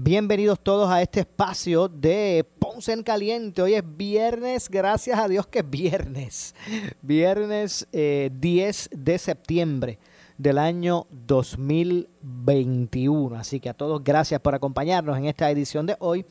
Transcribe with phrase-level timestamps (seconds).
[0.00, 3.62] bienvenidos todos a este espacio de Ponce en Caliente.
[3.62, 6.54] Hoy es viernes, gracias a Dios que es viernes.
[7.02, 8.30] Viernes 10 eh,
[8.96, 9.98] de septiembre
[10.36, 13.36] del año 2021.
[13.36, 16.24] Así que a todos gracias por acompañarnos en esta edición de hoy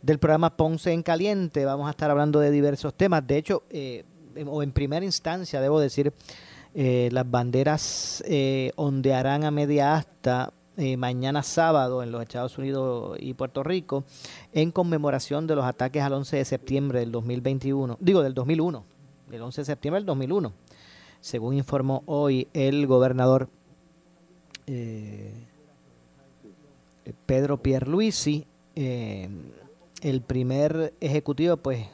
[0.00, 1.66] del programa Ponce en Caliente.
[1.66, 3.26] Vamos a estar hablando de diversos temas.
[3.26, 4.04] De hecho, eh,
[4.46, 6.14] o en primera instancia, debo decir,
[6.74, 8.24] eh, las banderas
[8.76, 14.04] ondearán a media asta eh, mañana sábado en los Estados Unidos y Puerto Rico
[14.52, 18.84] en conmemoración de los ataques al 11 de septiembre del 2021, digo del 2001,
[19.28, 20.52] del 11 de septiembre del 2001,
[21.20, 23.48] según informó hoy el gobernador
[27.26, 31.86] Pedro Pierluisi, el primer ejecutivo pues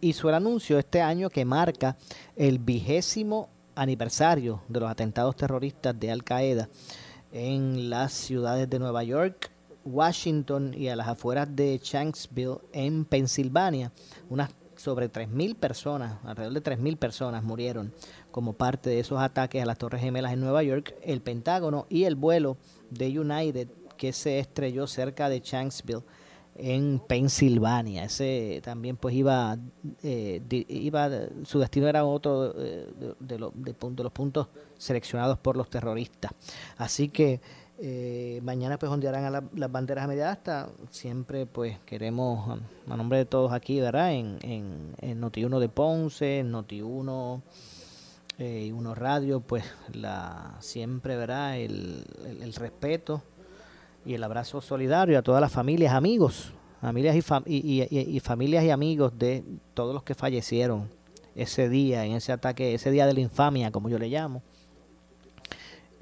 [0.00, 1.96] hizo el anuncio este año que marca
[2.36, 6.68] el vigésimo aniversario de los atentados terroristas de Al Qaeda
[7.32, 9.50] en las ciudades de Nueva York,
[9.84, 13.92] Washington y a las afueras de Shanksville en Pensilvania.
[14.30, 17.92] Unas sobre 3.000 personas, alrededor de 3.000 personas murieron
[18.30, 22.04] como parte de esos ataques a las Torres Gemelas en Nueva York, el Pentágono y
[22.04, 22.56] el vuelo
[22.90, 26.02] de United que se estrelló cerca de Shanksville
[26.56, 28.04] en Pensilvania.
[28.04, 29.56] Ese también pues iba,
[30.02, 31.10] eh, iba
[31.44, 32.88] su destino era otro eh,
[33.18, 34.48] de, los puntos
[34.78, 36.32] seleccionados por los terroristas.
[36.76, 37.40] Así que
[37.78, 40.40] eh, mañana pues ondearán a las banderas a media.
[40.90, 44.12] Siempre pues queremos, a nombre de todos aquí, ¿verdad?
[44.12, 47.42] En, en, en Noti1 de Ponce, en Noti1
[48.36, 51.56] y Uno Radio, pues la siempre, ¿verdad?
[51.56, 52.04] el,
[52.40, 53.22] el respeto
[54.04, 59.44] y el abrazo solidario a todas las familias, amigos, familias y, familias y amigos de
[59.72, 60.88] todos los que fallecieron
[61.34, 64.42] ese día, en ese ataque, ese día de la infamia, como yo le llamo,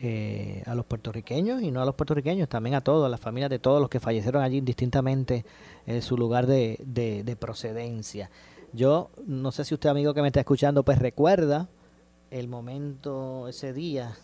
[0.00, 3.50] eh, a los puertorriqueños y no a los puertorriqueños, también a todos, a las familias
[3.50, 5.44] de todos los que fallecieron allí indistintamente
[5.86, 8.30] en su lugar de, de procedencia.
[8.72, 11.68] Yo no sé si usted, amigo que me está escuchando, pues recuerda
[12.30, 14.16] el momento, ese día,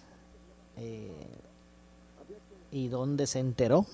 [0.79, 1.13] eh,
[2.71, 3.87] y dónde se enteró.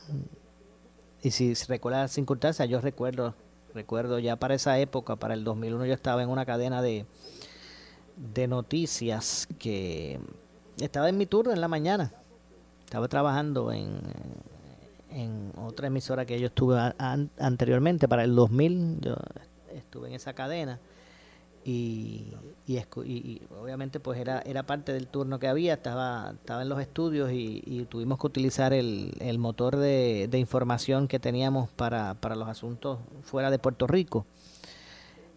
[1.22, 3.34] Y si recuerda las circunstancias, yo recuerdo,
[3.72, 7.06] recuerdo ya para esa época, para el 2001, yo estaba en una cadena de,
[8.16, 10.20] de noticias que
[10.78, 12.12] estaba en mi turno en la mañana.
[12.84, 13.98] Estaba trabajando en,
[15.10, 16.78] en otra emisora que yo estuve
[17.38, 19.16] anteriormente, para el 2000, yo
[19.72, 20.78] estuve en esa cadena
[21.64, 22.26] y,
[22.66, 27.30] y, obviamente pues era, era parte del turno que había, estaba, estaba en los estudios
[27.32, 32.98] y, tuvimos que utilizar el, el motor de, información que teníamos para, para los asuntos
[33.22, 34.26] fuera de Puerto Rico.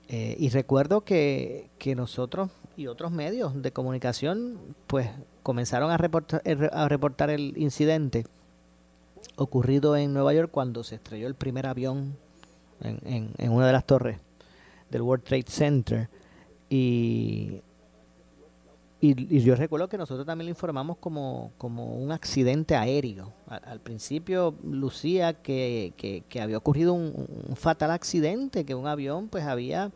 [0.10, 4.58] Eh, y recuerdo que, que nosotros y otros medios de comunicación
[4.88, 5.10] pues
[5.44, 8.26] comenzaron a reportar, eh, a reportar el incidente
[9.36, 12.16] ocurrido en Nueva York cuando se estrelló el primer avión
[12.82, 14.20] en, en una de las torres
[14.90, 16.10] del World Trade Center
[16.70, 17.62] y,
[19.00, 23.32] y, yo recuerdo que nosotros también lo informamos como, como un accidente aéreo.
[23.48, 25.94] Al, principio lucía que,
[26.28, 29.92] que, había ocurrido un, fatal accidente, que un avión pues había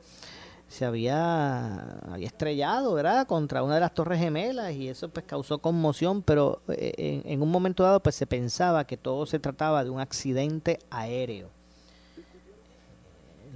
[0.68, 3.28] se había, había estrellado, ¿verdad?
[3.28, 6.94] Contra una de las torres gemelas y eso pues causó conmoción, pero eh,
[7.26, 10.80] en, en un momento dado pues se pensaba que todo se trataba de un accidente
[10.90, 11.50] aéreo.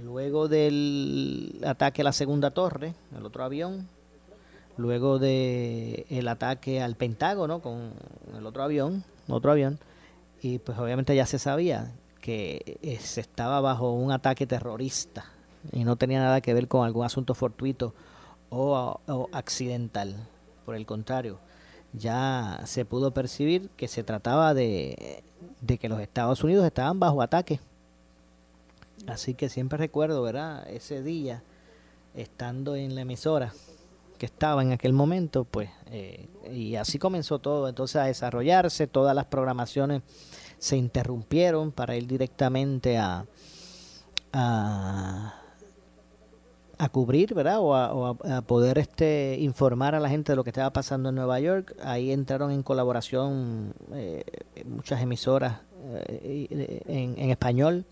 [0.02, 3.88] Luego del ataque a la segunda torre, el otro avión,
[4.76, 7.92] luego de el ataque al Pentágono con
[8.36, 9.78] el otro avión, otro avión,
[10.42, 15.24] y pues obviamente ya se sabía que eh, se estaba bajo un ataque terrorista
[15.72, 17.94] y no tenía nada que ver con algún asunto fortuito
[18.50, 20.14] o, o accidental.
[20.66, 21.38] Por el contrario,
[21.94, 25.22] ya se pudo percibir que se trataba de,
[25.62, 27.60] de que los Estados Unidos estaban bajo ataque
[29.06, 30.68] Así que siempre recuerdo, ¿verdad?
[30.68, 31.42] Ese día
[32.14, 33.52] estando en la emisora
[34.18, 39.14] que estaba en aquel momento, pues, eh, y así comenzó todo entonces a desarrollarse, todas
[39.14, 40.02] las programaciones
[40.58, 43.26] se interrumpieron para ir directamente a,
[44.32, 45.34] a,
[46.90, 47.58] cubrir, ¿verdad?
[47.60, 51.38] O, a, poder este, informar a la gente de lo que estaba pasando en Nueva
[51.40, 51.76] York.
[51.82, 54.24] Ahí entraron en colaboración eh,
[54.64, 55.60] muchas emisoras
[56.08, 57.84] eh, en, en español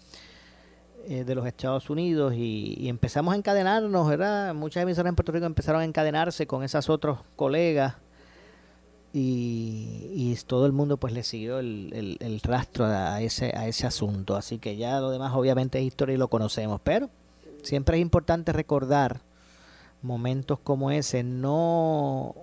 [1.07, 4.55] eh, de los Estados Unidos y, empezamos a encadenarnos, ¿verdad?
[4.55, 7.95] Muchas emisoras en Puerto Rico empezaron a encadenarse con esos otros colegas
[9.13, 14.37] y, todo el mundo pues le siguió el, rastro a ese, a ese asunto.
[14.37, 17.09] Así que ya lo demás obviamente es historia y lo conocemos, pero
[17.63, 19.21] siempre es importante recordar
[20.03, 22.35] momentos como ese, no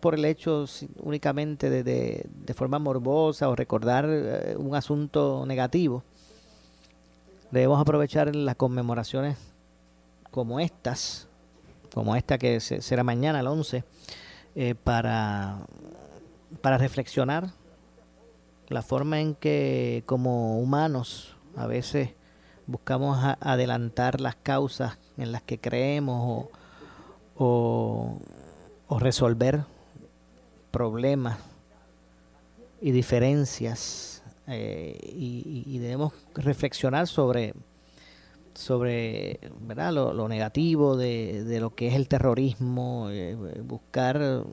[0.00, 0.66] por el hecho
[1.00, 6.02] únicamente de, de, forma morbosa o recordar eh, un asunto negativo,
[7.50, 9.36] debemos aprovechar las conmemoraciones
[10.30, 11.28] como estas,
[11.94, 13.84] como esta que será mañana, el 11,
[14.54, 15.58] eh, para,
[16.60, 17.50] para reflexionar
[18.68, 22.10] la forma en que como humanos a veces
[22.66, 26.48] buscamos adelantar las causas en las que creemos
[27.36, 28.18] o,
[28.88, 29.64] o resolver
[30.70, 31.38] problemas
[32.80, 34.15] y diferencias
[34.48, 37.54] eh, y, debemos reflexionar sobre,
[38.54, 39.92] sobre ¿verdad?
[39.92, 44.44] Lo, negativo de, lo que es el terrorismo, eh, buscar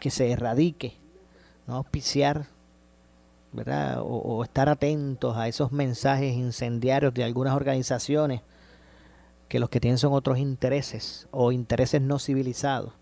[0.00, 0.96] que se erradique,
[1.66, 2.46] no auspiciar,
[3.52, 4.00] ¿verdad?
[4.02, 8.42] O, estar atentos a esos mensajes incendiarios de algunas organizaciones
[9.48, 12.92] que los que tienen son otros intereses o intereses no civilizados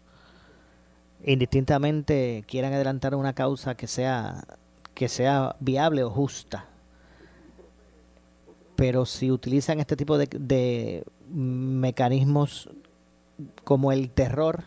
[1.26, 4.44] indistintamente quieran adelantar una causa que sea
[4.96, 6.64] que sea viable o justa.
[8.76, 12.70] Pero si utilizan este tipo de, mecanismos
[13.62, 14.64] como el terror,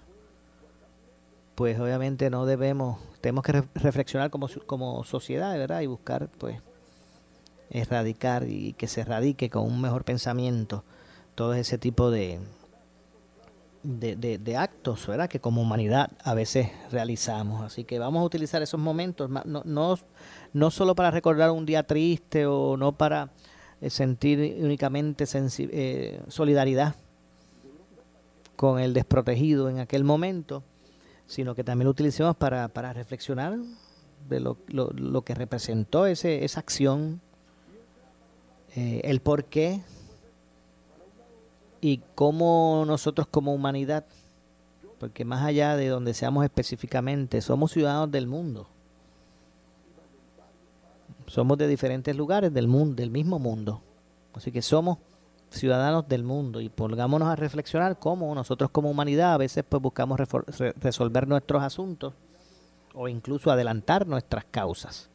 [1.56, 5.82] pues obviamente no debemos, tenemos que reflexionar como, como sociedad, ¿verdad?
[5.82, 6.62] Y buscar, pues,
[7.72, 10.84] erradicar y que se erradique con un mejor pensamiento
[11.34, 12.40] todo ese tipo de,
[13.90, 15.28] de, actos ¿verdad?
[15.28, 17.64] que como humanidad a veces realizamos.
[17.64, 20.00] Así que vamos a utilizar esos momentos, no, no,
[20.54, 23.32] no solo para recordar un día triste o no para
[23.82, 26.96] eh, sentir únicamente eh, solidaridad
[28.56, 30.64] con el desprotegido en aquel momento,
[31.26, 33.58] sino que también lo utilicemos para, para reflexionar
[34.28, 37.22] de lo, lo, lo que representó ese, esa acción,
[38.76, 39.82] eh, el por qué
[41.82, 44.06] y cómo nosotros como humanidad,
[45.00, 48.68] porque más allá de donde seamos específicamente, somos ciudadanos del mundo.
[51.28, 53.82] Somos de diferentes lugares del mundo, del mismo mundo.
[54.34, 54.98] Así que somos
[55.52, 60.20] ciudadanos del mundo y pongámonos a reflexionar cómo nosotros como humanidad a veces pues buscamos
[60.20, 62.14] resolver nuestros asuntos
[62.94, 65.10] o incluso adelantar nuestras causas.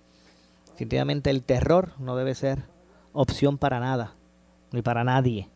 [0.71, 2.65] Definitivamente el terror no debe ser
[3.13, 4.15] opción para nada,
[4.73, 5.49] ni para nadie.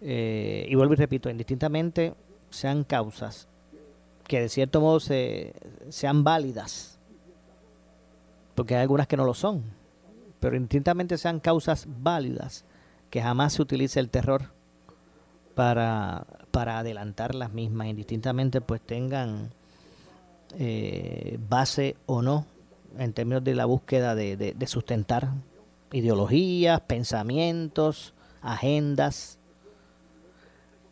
[0.00, 2.14] Eh, y vuelvo y repito, indistintamente
[2.50, 3.48] sean causas
[4.28, 5.54] que de cierto modo se,
[5.88, 6.98] sean válidas,
[8.54, 9.64] porque hay algunas que no lo son,
[10.38, 12.64] pero indistintamente sean causas válidas,
[13.10, 14.52] que jamás se utilice el terror
[15.54, 19.50] para, para adelantar las mismas, indistintamente pues tengan
[20.58, 22.46] eh, base o no
[22.98, 25.30] en términos de la búsqueda de, de sustentar
[25.90, 28.12] ideologías, pensamientos,
[28.42, 29.37] agendas,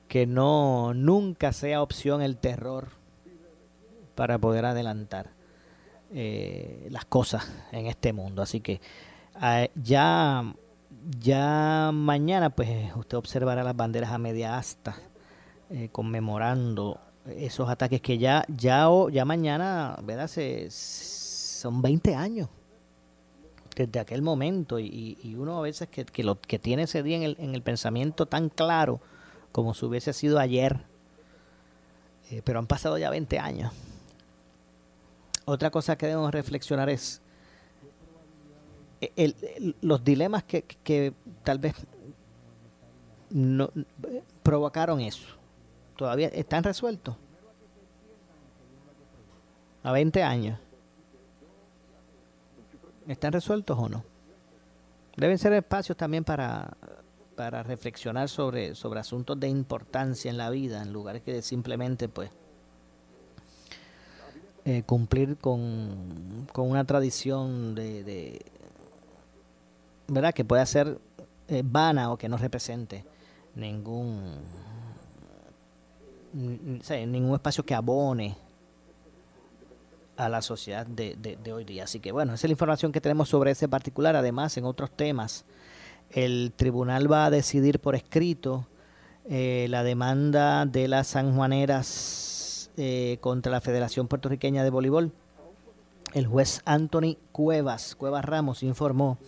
[0.09, 2.89] que no nunca sea opción el terror
[4.15, 5.31] para poder adelantar
[6.13, 8.43] eh, las cosas en este mundo.
[8.43, 8.81] Así que
[9.35, 10.55] ah, ya,
[11.19, 14.97] ya mañana pues usted observará las banderas a media asta
[15.71, 20.29] eh, conmemorando esos ataques que ya, ya, ya mañana, ¿verdad?
[20.29, 22.49] Se, son 20 años
[23.75, 27.17] desde aquel momento y, y uno a veces que, que, lo, que tiene ese día
[27.17, 29.01] en el, en el pensamiento tan claro
[29.57, 30.83] como si hubiese sido ayer,
[32.31, 33.73] eh, pero han pasado ya 20 años.
[35.47, 37.23] Otra cosa que debemos reflexionar es
[39.01, 39.33] eh,
[39.81, 41.75] los dilemas que, tal vez
[43.31, 43.71] no,
[44.43, 45.25] provocaron eso.
[45.97, 47.17] ¿Todavía están resueltos?
[49.85, 50.61] A 20 años.
[53.09, 54.05] ¿Están resueltos o no?
[55.17, 56.77] Deben ser espacios también para
[57.37, 62.09] para reflexionar sobre, sobre asuntos de importancia en la vida, en lugar que de simplemente
[62.09, 62.31] pues
[64.65, 68.45] eh, cumplir con, con, una tradición de,
[70.09, 70.99] verdad que pueda ser
[71.49, 73.05] eh, vana o que no represente
[73.55, 74.41] ningún
[76.33, 78.37] ningún espacio que abone
[80.17, 81.85] a la sociedad de, de, hoy día.
[81.85, 84.17] Así que bueno, esa es la información que tenemos sobre ese particular.
[84.17, 85.45] Además, en otros temas,
[86.11, 88.67] el tribunal va a decidir por escrito
[89.29, 95.13] eh, la demanda de las sanjuaneras eh, contra la Federación Puertorriqueña de Voleibol.
[96.15, 99.19] El juez Anthony Cuevas, Cuevas Ramos, informó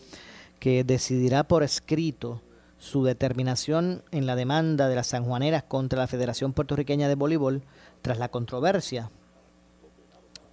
[0.61, 2.42] que decidirá por escrito
[2.78, 7.62] su determinación en la demanda de las sanjuaneras contra la Federación Puertorriqueña de Voleibol
[8.02, 9.11] tras la controversia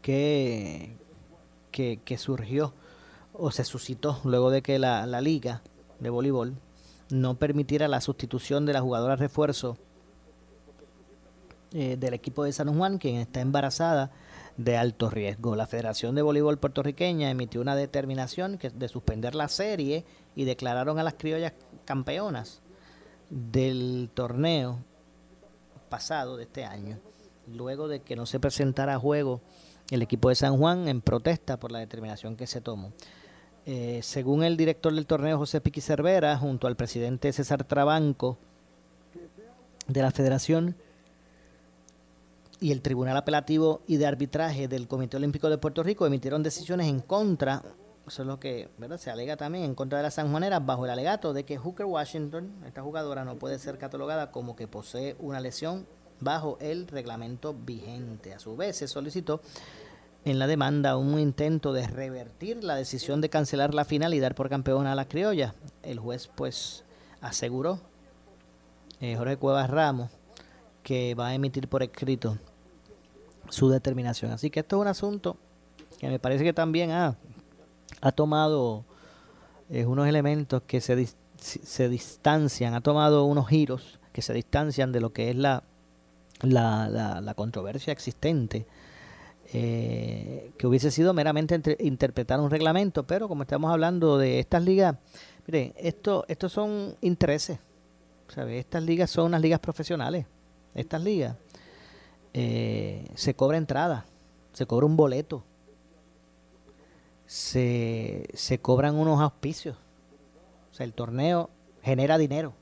[0.02, 0.98] que,
[1.72, 2.74] que, surgió
[3.34, 5.62] o se suscitó luego de que la, la liga
[6.06, 6.56] de voleibol
[7.10, 9.78] no permitiera la sustitución de la jugadora refuerzo
[11.74, 14.12] eh, del equipo de San Juan, quien está embarazada
[14.58, 15.56] de alto riesgo.
[15.56, 21.04] La Federación de Voleibol puertorriqueña emitió una determinación de suspender la serie y declararon a
[21.04, 22.62] las criollas campeonas
[23.30, 24.80] del torneo
[25.90, 27.00] pasado de este año,
[27.48, 29.42] luego de que no se presentara a juego
[29.92, 32.94] el equipo de San Juan en protesta por la determinación que se tomó.
[33.68, 38.38] Eh, según el director del torneo José Piqui Cervera, junto al presidente César Trabanco
[39.88, 40.76] de la federación
[42.60, 46.88] y el Tribunal Apelativo y de Arbitraje del Comité Olímpico de Puerto Rico, emitieron decisiones
[46.88, 47.64] en contra,
[48.06, 49.00] eso es lo que ¿verdad?
[49.00, 52.52] se alega también, en contra de las sanjuaneras, bajo el alegato de que Hooker Washington,
[52.68, 55.88] esta jugadora, no puede ser catalogada como que posee una lesión
[56.20, 58.32] bajo el reglamento vigente.
[58.32, 59.42] A su vez, se solicitó
[60.26, 64.34] en la demanda un intento de revertir la decisión de cancelar la final y dar
[64.34, 65.54] por campeona a la criolla.
[65.84, 66.84] El juez pues
[67.22, 67.80] aseguró,
[69.02, 70.10] eh, Jorge Cuevas Ramos,
[70.82, 72.38] que va a emitir por escrito
[73.50, 74.32] su determinación.
[74.32, 75.38] Así que esto es un asunto
[76.00, 77.16] que me parece que también ha,
[78.02, 78.84] ha tomado
[79.70, 85.02] eh, unos elementos que se, se distancian, ha tomado unos giros que se distancian de
[85.02, 85.62] lo que es la,
[86.42, 88.66] la, la controversia existente
[89.54, 94.98] eh, que hubiese sido meramente interpretar un reglamento, pero como estamos hablando de estas ligas,
[95.46, 97.60] mire, esto, estos son intereses,
[98.28, 98.58] ¿sabe?
[98.58, 100.26] Estas ligas son unas ligas profesionales,
[100.74, 101.36] estas ligas
[102.34, 104.06] eh, se cobra entrada,
[104.54, 105.44] se cobra un boleto,
[107.28, 109.78] se, se cobran unos auspicios,
[110.72, 111.50] o sea, el torneo
[111.84, 112.54] genera dinero.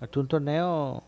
[0.00, 1.02] Esto es un torneo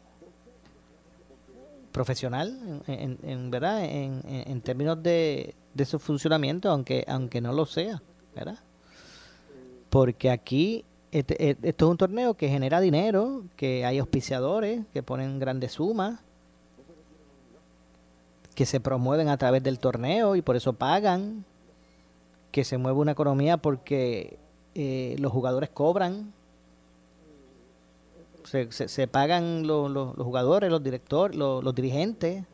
[1.93, 8.03] profesional, en, verdad, en, términos de, de, su funcionamiento, aunque, aunque no lo sea,
[8.35, 8.59] ¿verdad?
[9.91, 15.03] Porque aquí este, e, esto es un torneo que genera dinero, que hay auspiciadores que
[15.03, 16.21] ponen grandes sumas,
[18.55, 21.45] que se promueven a través del torneo y por eso pagan,
[22.51, 24.39] que se mueve una economía porque
[24.75, 26.33] eh, los jugadores cobran
[28.45, 32.45] se, se, pagan los, los, jugadores, los directores, los, los, dirigentes.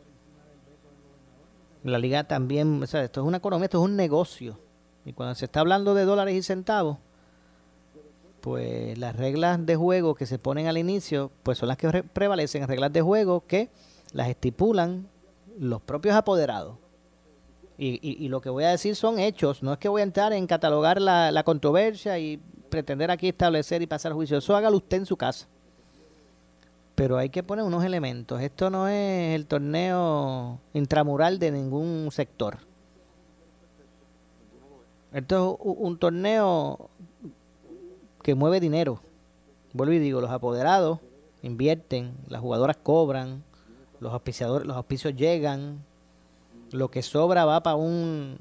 [1.84, 4.58] La liga también, o sea, esto es una economía, esto es un negocio.
[5.04, 6.98] Y cuando se está hablando de dólares y centavos,
[8.40, 12.66] pues las reglas de juego que se ponen al inicio, pues son las que prevalecen,
[12.66, 13.70] reglas de juego que
[14.12, 15.08] las estipulan
[15.58, 16.76] los propios apoderados.
[17.80, 20.32] Y, y, lo que voy a decir son hechos, no es que voy a entrar
[20.32, 22.36] en catalogar la, la controversia y
[22.68, 25.46] pretender aquí establecer y pasar juicio, eso hágalo usted en su casa
[26.98, 28.40] pero hay que poner unos elementos.
[28.40, 32.58] Esto no es el torneo intramural de ningún sector.
[35.12, 36.90] Esto es un torneo
[38.20, 39.00] que mueve dinero.
[39.74, 40.98] Vuelvo y digo, los apoderados
[41.42, 43.44] invierten, las jugadoras cobran,
[44.00, 45.84] los auspiciadores, los auspicios llegan,
[46.72, 48.38] lo que sobra va para un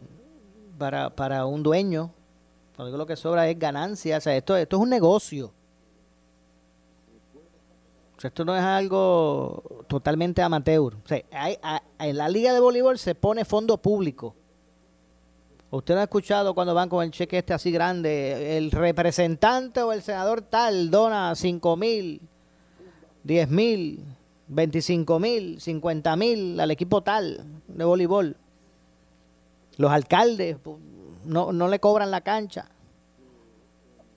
[0.79, 2.09] para, para un dueño.
[2.79, 5.53] Lo que sobra es ganancia, o sea, esto, esto es un negocio
[8.25, 10.95] esto no es algo totalmente amateur.
[11.99, 14.35] en la liga de voleibol se pone fondo público.
[15.69, 19.91] Usted no ha escuchado cuando van con el cheque este así grande, el representante o
[19.91, 22.21] el senador tal dona 5 mil,
[23.23, 24.05] 10 mil,
[24.47, 28.37] 25 mil, 50 mil al equipo tal de voleibol.
[29.75, 30.77] Los alcaldes pues,
[31.25, 32.69] no, no le cobran la cancha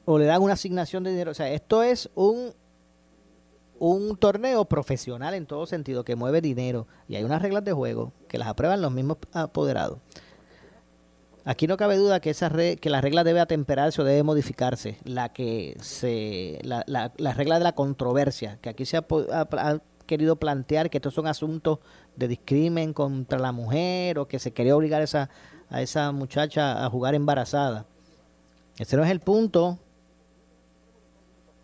[0.05, 1.33] o le dan una asignación de dinero.
[1.33, 2.53] O sea, esto es un
[3.81, 8.13] un torneo profesional en todo sentido, que mueve dinero y hay unas reglas de juego
[8.29, 9.99] que las aprueban los mismos apoderados.
[11.47, 14.99] Aquí no cabe duda que esa que la regla debe atemperarse o debe modificarse.
[15.05, 19.07] La que se la, la, regla de la controversia, que aquí se ha,
[20.07, 21.79] querido plantear que estos son asuntos
[22.17, 25.31] de discrimen contra la mujer o que se quería obligar esa,
[25.71, 27.87] a esa muchacha a jugar embarazada.
[28.77, 29.79] Ese no es el punto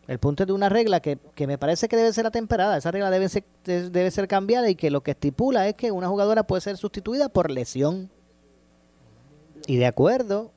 [0.09, 2.77] El punto es de una regla que, que me parece que debe ser atemperada.
[2.77, 6.09] Esa regla debe ser, debe ser cambiada y que lo que estipula es que una
[6.09, 8.11] jugadora puede ser sustituida por lesión.
[9.67, 10.53] Y de acuerdo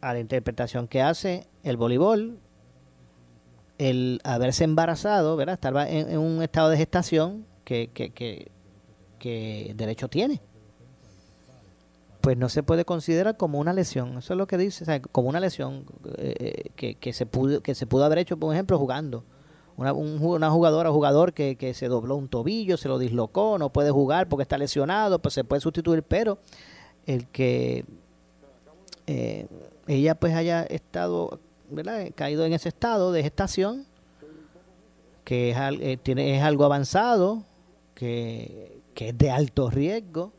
[0.00, 2.38] a la interpretación que hace el voleibol,
[3.76, 5.54] el haberse embarazado, ¿verdad?
[5.54, 8.50] Estar en, un estado de gestación que, que, que,
[9.18, 10.40] que derecho tiene
[12.26, 14.18] pues no se puede considerar como una lesión.
[14.18, 15.84] Eso es lo que dice, como una lesión
[16.18, 19.22] eh, que, que, se pudo, que se pudo haber hecho, por ejemplo, jugando.
[19.76, 23.72] Una, una jugadora o jugador que, que, se dobló un tobillo, se lo dislocó, no
[23.72, 26.38] puede jugar porque está lesionado, pues se puede sustituir, pero
[27.06, 27.84] el que
[29.06, 29.46] eh,
[29.86, 31.38] ella pues haya estado,
[31.70, 32.08] ¿verdad?
[32.16, 33.86] caído en ese estado de gestación,
[35.22, 37.44] que es, eh, tiene, es algo avanzado,
[37.94, 40.32] que, que es de alto riesgo,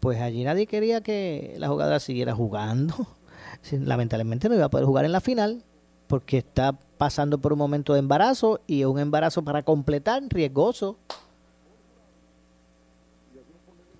[0.00, 2.94] pues allí nadie quería que la jugadora siguiera jugando.
[3.72, 5.62] Lamentablemente no iba a poder jugar en la final
[6.06, 10.96] porque está pasando por un momento de embarazo y es un embarazo para completar riesgoso.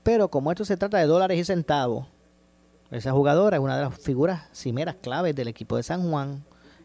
[0.02, 2.06] Pero como esto se trata de dólares y centavos,
[2.90, 6.42] esa jugadora es una de las figuras cimeras claves del equipo de San Juan.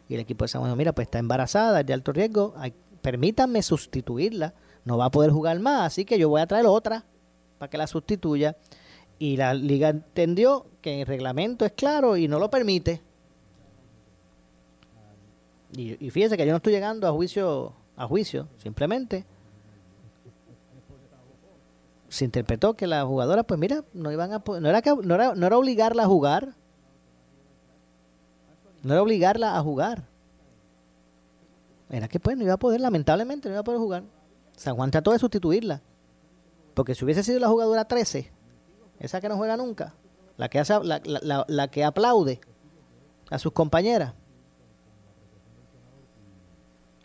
[0.08, 2.54] Y el equipo de San Juan, mira, pues está embarazada, es de alto riesgo,
[3.02, 4.54] permítanme sustituirla,
[4.84, 7.04] no va a poder jugar más, así que yo voy a traer otra
[7.58, 8.56] para que la sustituya
[9.18, 13.00] y la liga entendió que el reglamento es claro y no lo permite.
[15.72, 19.24] Y, fíjese que yo no estoy llegando a juicio, a juicio, simplemente
[22.08, 25.46] se interpretó que la jugadora, pues mira, no iban a no era, no era, no
[25.46, 26.54] era obligarla a jugar,
[28.82, 30.04] no era obligarla a jugar,
[31.90, 34.04] era que pues no iba a poder, lamentablemente no iba a poder jugar.
[34.56, 35.82] San Juan trató de sustituirla,
[36.74, 38.32] porque si hubiese sido la jugadora 13,
[38.98, 39.94] esa que no juega nunca,
[40.36, 40.48] la
[41.68, 42.40] que, aplaude
[43.30, 44.14] a sus compañeras.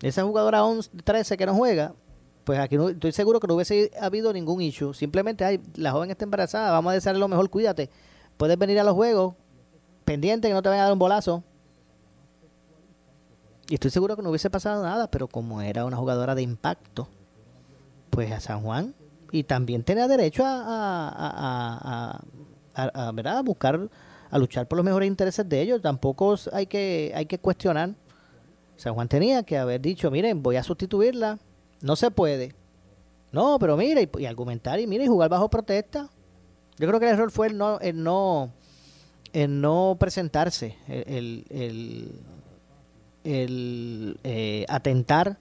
[0.01, 1.93] Esa jugadora 11, 13 que no juega,
[2.43, 4.93] pues aquí no, estoy seguro que no hubiese habido ningún issue.
[4.93, 7.89] Simplemente, ay, la joven está embarazada, vamos a desearle lo mejor, cuídate.
[8.37, 9.35] Puedes venir a los juegos,
[10.05, 11.43] pendiente que no te vaya a dar un bolazo.
[13.69, 17.07] Y estoy seguro que no hubiese pasado nada, pero como era una jugadora de impacto,
[18.09, 18.95] pues a San Juan
[19.31, 22.21] y también tenía derecho a,
[22.75, 23.43] a, ¿verdad?
[23.43, 23.89] buscar,
[24.29, 25.81] a luchar por los mejores intereses de ellos.
[25.81, 27.95] Tampoco hay que, hay que cuestionar.
[28.75, 31.39] San Juan tenía que haber dicho, miren, voy a sustituirla.
[31.81, 32.53] No se puede.
[33.31, 36.09] No, pero mire, y, argumentar y mire, y jugar bajo protesta.
[36.77, 38.51] Yo creo que el error fue el no, el no,
[39.33, 42.21] el no presentarse, el, el,
[43.23, 45.37] el, eh, atentar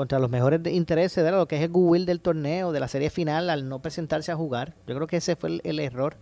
[0.00, 3.10] contra los mejores intereses de lo que es el goodwill del torneo, de la serie
[3.10, 4.74] final, al no presentarse a jugar.
[4.86, 6.16] Yo creo que ese fue el, error.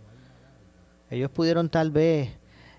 [1.09, 2.29] Ellos pudieron tal vez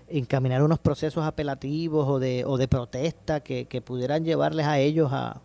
[0.07, 5.41] encaminar unos procesos apelativos o de, o de protesta que, pudieran llevarles a ellos a,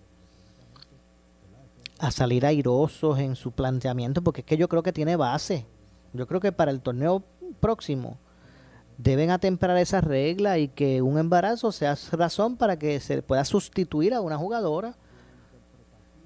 [2.01, 5.65] a salir airosos en su planteamiento, porque es que yo creo que tiene base.
[6.13, 7.23] Yo creo que para el torneo
[7.61, 8.19] próximo
[8.99, 14.13] deben atemperar esa regla y que un embarazo sea razón para que se pueda sustituir
[14.13, 14.97] a una jugadora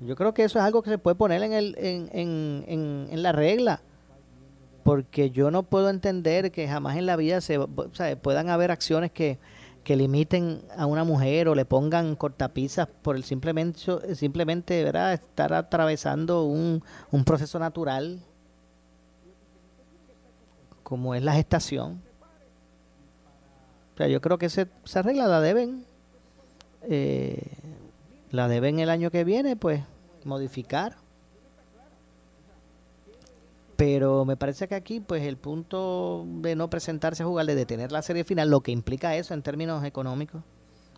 [0.00, 3.22] yo creo que eso es algo que se puede poner en, el, en, en, en,
[3.22, 3.82] la regla.
[4.82, 7.58] Porque yo no puedo entender que jamás en la vida se
[8.22, 9.38] puedan haber acciones que,
[9.84, 15.12] que limiten a una mujer o le pongan cortapisas por el simplemente, simplemente ¿verdad?
[15.14, 18.20] estar atravesando un, un proceso natural
[20.82, 22.02] como es la gestación.
[23.94, 25.84] O sea, yo creo que ese, esa regla la deben
[26.82, 27.59] eh,
[28.30, 29.82] la deben el año que viene, pues
[30.24, 30.96] modificar.
[33.76, 37.92] Pero me parece que aquí, pues el punto de no presentarse a jugar, de detener
[37.92, 40.42] la serie final, lo que implica eso en términos económicos,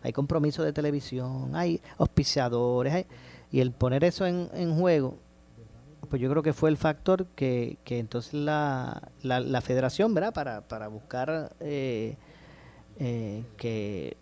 [0.01, 3.05] hay compromiso de televisión, hay auspiciadores,
[3.51, 5.17] y el poner eso en, en, juego,
[6.09, 10.33] pues yo creo que fue el factor que, que entonces la, la, federación, ¿verdad?
[10.33, 12.17] Para, para buscar eh,
[12.99, 14.17] eh, que,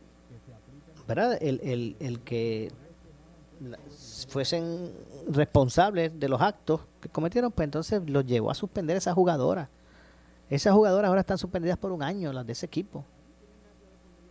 [1.07, 1.35] ¿verdad?
[1.41, 2.71] El, el, el que
[4.27, 4.91] fuesen
[5.29, 9.69] responsables de los actos que cometieron, pues entonces los llevó a suspender esa jugadora.
[10.49, 13.05] Esas jugadoras ahora están suspendidas por un año, las de ese equipo.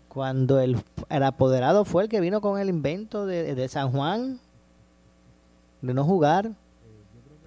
[0.09, 0.77] Cuando el,
[1.09, 4.41] apoderado fue el que vino con el invento de, San Juan,
[5.81, 6.51] de no jugar.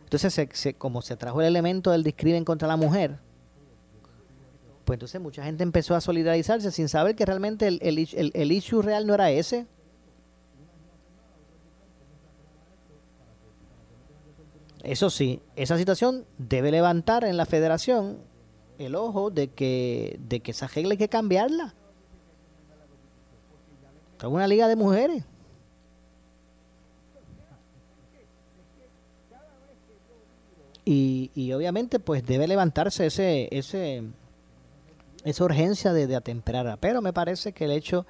[0.05, 3.19] Entonces, se, como se trajo el elemento del discrimen contra la mujer,
[4.85, 8.81] pues entonces mucha gente empezó a solidarizarse sin saber que realmente el, el, el issue
[8.81, 9.67] real no era ese.
[14.83, 18.17] Eso sí, esa situación debe levantar en la federación
[18.77, 21.73] el ojo de que, de que esa regla hay que cambiarla.
[24.17, 25.23] Es una liga de mujeres.
[30.85, 34.03] Y, y, obviamente pues debe levantarse ese, ese
[35.23, 36.75] esa urgencia de atemperarla.
[36.75, 38.05] Pero me parece que el hecho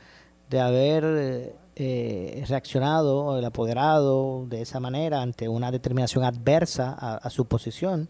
[0.50, 7.30] de haber eh, eh, reaccionado el apoderado de esa manera ante una determinación adversa a,
[7.30, 8.10] su posición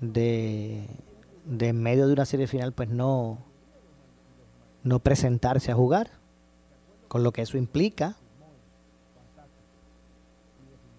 [0.00, 0.86] de,
[1.44, 3.38] de, en medio de una serie final pues no
[4.82, 6.10] no presentarse a jugar
[7.08, 8.16] con lo que eso implica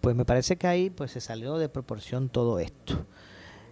[0.07, 3.05] pues me parece que ahí pues se salió de proporción todo esto.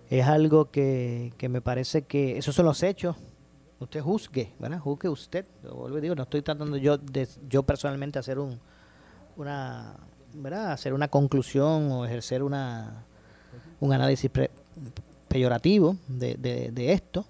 [0.09, 3.15] Es algo que, que me parece que esos son los hechos
[3.79, 4.79] usted juzgue, ¿verdad?
[4.79, 5.45] Juzgue usted.
[5.63, 8.59] Vuelvo digo, no estoy tratando yo de yo personalmente hacer un
[9.37, 9.95] una
[10.33, 10.71] ¿verdad?
[10.71, 13.05] hacer una conclusión o ejercer una
[13.79, 14.31] un análisis
[15.27, 17.25] peyorativo de, de, esto.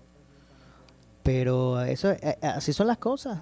[1.23, 3.41] Pero eso eh, eh, así son las cosas.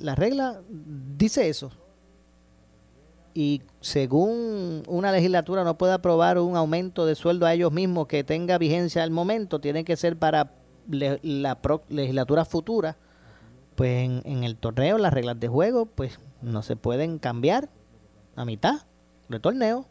[0.00, 1.70] La regla dice eso.
[3.34, 8.24] Y según una legislatura no puede aprobar un aumento de sueldo a ellos mismos que
[8.24, 10.52] tenga vigencia al momento, tiene que ser para
[10.88, 12.96] la legislatura futura,
[13.74, 17.70] pues en, el torneo, las reglas de juego, pues no se pueden cambiar
[18.36, 18.82] a mitad
[19.28, 19.86] del torneo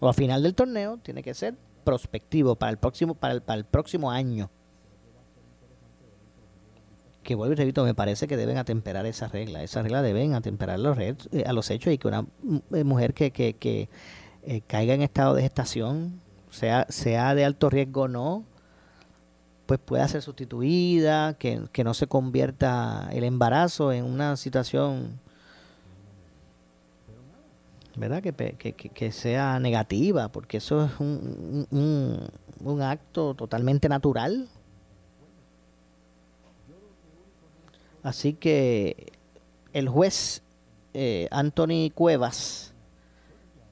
[0.00, 3.58] o a final del torneo, tiene que ser prospectivo para el próximo, para el, para
[3.58, 4.50] el próximo año.
[7.22, 9.62] Que vuelvo y repito, me parece que deben atemperar esa regla.
[9.62, 11.16] Esa regla deben atemperar los eh,
[11.46, 12.26] a los hechos y que una
[12.74, 13.88] eh, mujer que, que, que
[14.42, 16.20] eh, caiga en estado de gestación,
[16.50, 18.44] sea, sea de alto riesgo o no,
[19.66, 25.18] pues pueda ser sustituida, que, no se convierta el embarazo en una situación,
[27.96, 28.22] ¿verdad?
[28.22, 31.66] Que, que, sea negativa, porque eso es un,
[32.60, 34.48] un, acto totalmente natural.
[38.02, 39.12] Así que
[39.72, 40.42] el juez
[40.92, 42.74] eh, Anthony Cuevas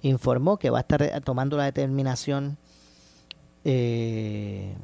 [0.00, 2.56] informó que va a estar tomando la determinación
[3.64, 4.74] eh,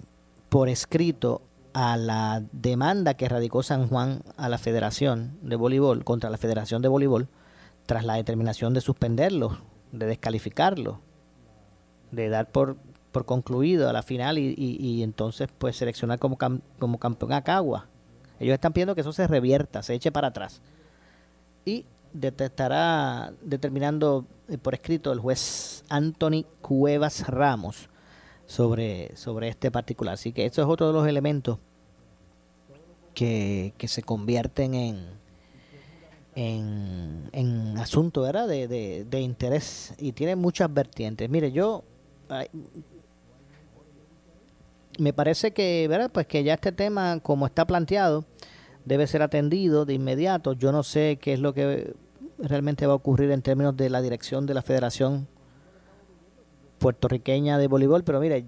[0.48, 6.30] por escrito a la demanda que radicó San Juan a la Federación de Voleibol, contra
[6.30, 7.28] la Federación de Voleibol,
[7.87, 9.58] tras la determinación de suspenderlo,
[9.92, 11.00] de descalificarlo,
[12.11, 12.76] de dar por,
[13.12, 16.38] por concluido a la final y, y, entonces pues seleccionar como,
[16.78, 17.87] como campeón a Cagua.
[18.40, 20.62] Ellos están pidiendo que eso se revierta, se eche para atrás.
[21.64, 21.84] Y
[22.22, 27.88] estará determinando eh, por escrito el juez Anthony Cuevas Ramos
[28.48, 30.14] sobre, sobre este particular.
[30.14, 31.58] Así que eso es otro de los elementos
[33.14, 35.06] que, se convierten en,
[36.34, 38.48] en, en asunto ¿verdad?
[38.48, 41.28] De, de, interés y tiene muchas vertientes.
[41.28, 41.84] Mire, yo
[44.98, 46.11] me parece que, ¿verdad?
[46.11, 48.24] Pues que ya este tema, como está planteado,
[48.87, 50.54] debe ser atendido de inmediato.
[50.54, 51.94] Yo no sé qué es lo que
[52.38, 55.28] realmente va a ocurrir en términos de la dirección de la Federación
[56.78, 58.46] puertorriqueña de voleibol, pero mire,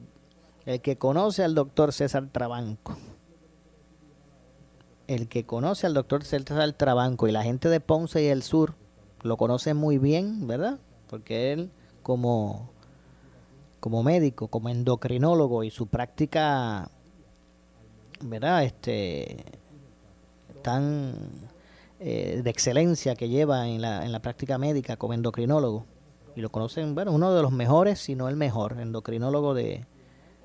[0.66, 2.96] el que conoce al doctor César Trabanco,
[5.06, 8.74] el que conoce al doctor César Trabanco y la gente de Ponce y el sur
[9.22, 10.78] lo conoce muy bien, ¿verdad?
[11.08, 11.70] Porque él
[12.02, 12.70] como,
[13.80, 16.90] como médico, como endocrinólogo y su práctica,
[18.22, 18.64] ¿verdad?
[18.64, 19.44] Este,
[20.62, 21.14] tan
[21.98, 25.86] eh, de excelencia que lleva en la, en la práctica médica como endocrinólogo
[26.36, 29.86] y lo conocen, bueno, uno de los mejores, si no el mejor, endocrinólogo de,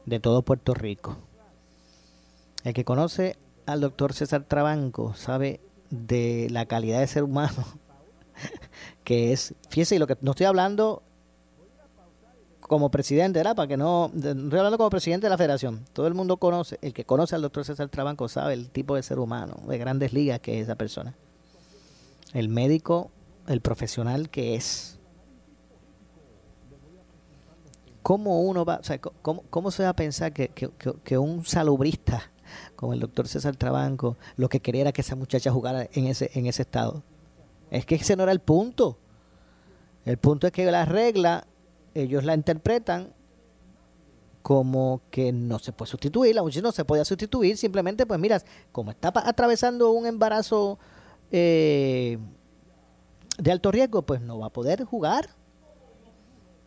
[0.06, 1.18] de todo Puerto Rico.
[2.64, 7.66] El que conoce al doctor César Trabanco sabe de la calidad de ser humano
[9.04, 9.54] que es.
[9.70, 11.04] Fíjese, lo que no estoy hablando
[12.60, 13.56] como presidente, ¿verdad?
[13.56, 14.12] Para que no.
[14.16, 15.86] Estoy hablando como presidente de la federación.
[15.94, 19.04] Todo el mundo conoce, el que conoce al doctor César Trabanco sabe el tipo de
[19.04, 21.16] ser humano, de grandes ligas que es esa persona.
[22.34, 23.12] El médico,
[23.48, 25.00] el profesional que es
[28.06, 32.32] ¿cómo uno va, o sea, cómo, se va a pensar que, un salubrista
[32.76, 36.30] como el doctor César Trabanco lo que quería era que esa muchacha jugara en ese,
[36.36, 37.02] en ese estado?
[37.72, 39.00] Es que ese no era el punto.
[40.06, 41.48] El punto es que la regla,
[41.96, 43.12] ellos la interpretan
[44.44, 48.40] como que no se puede sustituir, la muchacha no se podía sustituir, simplemente pues mira,
[48.72, 50.78] como está atravesando un embarazo
[51.32, 52.20] eh,
[53.40, 55.28] de alto riesgo, pues no va a poder jugar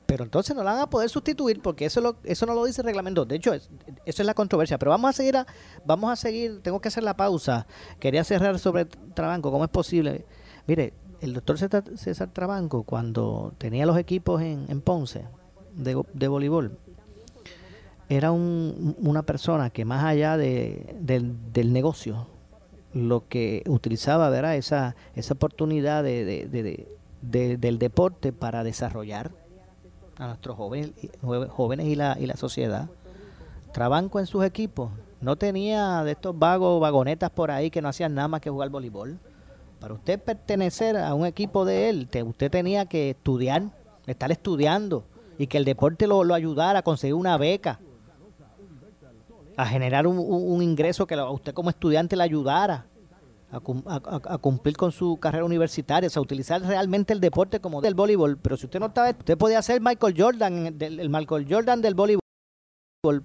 [0.09, 2.81] pero entonces no la van a poder sustituir porque eso lo, eso no lo dice
[2.81, 3.27] el reglamento.
[3.27, 3.69] De hecho, eso
[4.07, 4.79] es la controversia.
[4.79, 5.37] Pero vamos a seguir,
[5.85, 7.67] vamos a seguir, tengo que hacer la pausa.
[8.01, 10.25] Quería cerrar sobre Trabanco, ¿cómo es posible?
[10.67, 15.27] Mire, el doctor César, Trabanco, cuando tenía los equipos en, Ponce
[15.75, 16.79] de, de voleibol,
[18.09, 22.29] era una persona que más allá de, del, negocio,
[22.95, 24.57] lo que utilizaba, ¿verdad?
[24.57, 26.89] Esa, esa oportunidad de,
[27.21, 29.48] del deporte para desarrollar
[30.19, 30.91] a nuestros jóvenes,
[31.51, 32.89] jóvenes y, la, y la sociedad,
[33.73, 34.91] Trabanco en sus equipos.
[35.21, 38.71] No tenía de estos vagos, vagonetas por ahí que no hacían nada más que jugar
[38.71, 39.19] voleibol.
[39.81, 43.63] Para usted pertenecer a un equipo de él, usted tenía que estudiar,
[44.07, 45.05] estar estudiando
[45.39, 47.79] y que el deporte lo, lo ayudara a conseguir una beca,
[49.57, 52.87] a generar un, ingreso que a usted como estudiante le ayudara
[53.51, 58.37] a, cumplir con su carrera universitaria, o sea, utilizar realmente el deporte como del voleibol.
[58.39, 62.21] Pero si usted no estaba, usted podía ser Michael Jordan, el Michael Jordan del voleibol.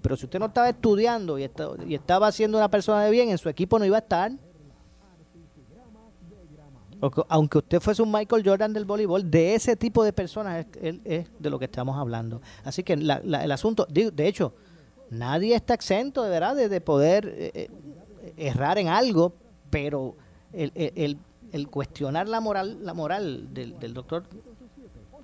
[0.02, 3.50] Pero si usted no estaba estudiando y, estaba siendo una persona de bien, en su
[3.50, 4.32] equipo no iba a estar
[7.28, 11.50] aunque usted fuese un Michael Jordan del voleibol, de ese tipo de personas es, de
[11.50, 12.42] lo que estamos hablando.
[12.64, 14.54] Así que el asunto, de, hecho,
[15.10, 19.34] nadie está exento de verdad de, poder eh, eh, errar en algo,
[19.74, 20.16] pero
[20.52, 21.18] el,
[21.72, 24.24] cuestionar la moral, la moral del, del doctor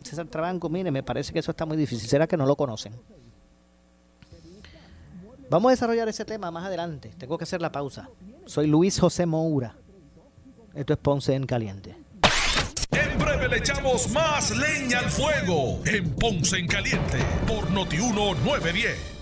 [0.01, 2.09] César Trabanco, mire, me parece que eso está muy difícil.
[2.09, 2.93] ¿Será que no lo conocen?
[5.51, 7.11] Vamos a desarrollar ese tema más adelante.
[7.15, 8.09] Tengo que hacer la pausa.
[8.47, 9.75] Soy Luis José Moura.
[10.73, 11.95] Esto es Ponce en Caliente.
[12.91, 19.18] En breve le echamos más leña al fuego en Ponce en Caliente por Notiuno 910.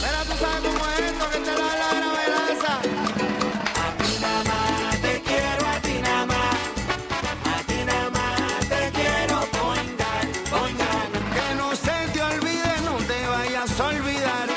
[0.00, 2.80] Pero tú sabes cómo es esto que te da la gravedad.
[3.76, 6.56] A ti nada más te quiero, a ti nada más.
[7.54, 11.06] A ti nada más te quiero poingar, poingar.
[11.34, 14.48] Que no se te olvide, no te vayas a olvidar.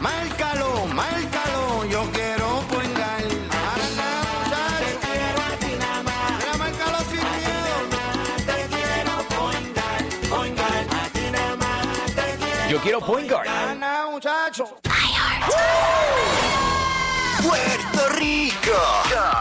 [0.00, 3.22] Márcalo, márcalo, yo quiero poingar.
[3.54, 6.32] Para nada, te quiero a ti nada más.
[6.40, 7.74] Mira, márcalo sin miedo.
[8.48, 10.84] Te quiero poingar, poingar.
[10.90, 12.68] A ti nada más te quiero.
[12.68, 13.46] Yo quiero point guard.
[13.46, 14.80] Gana, muchacho.
[17.50, 18.78] Puerto Rico.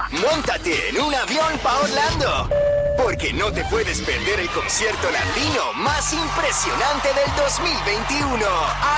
[0.10, 2.50] Montate en un avión pa' Orlando.
[2.98, 8.48] Porque no te puedes perder el concierto latino más impresionante del 2021.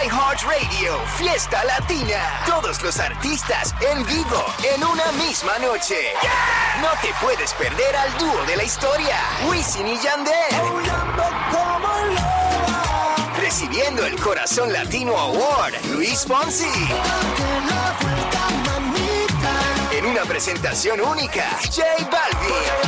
[0.05, 2.41] iHeartRadio, Fiesta Latina.
[2.45, 6.13] Todos los artistas en vivo en una misma noche.
[6.81, 9.17] No te puedes perder al dúo de la historia,
[9.49, 10.55] Wisin y Yandel.
[13.37, 16.71] Recibiendo el Corazón Latino Award, Luis Fonsi.
[20.11, 22.81] Una presentación única, J Balvin.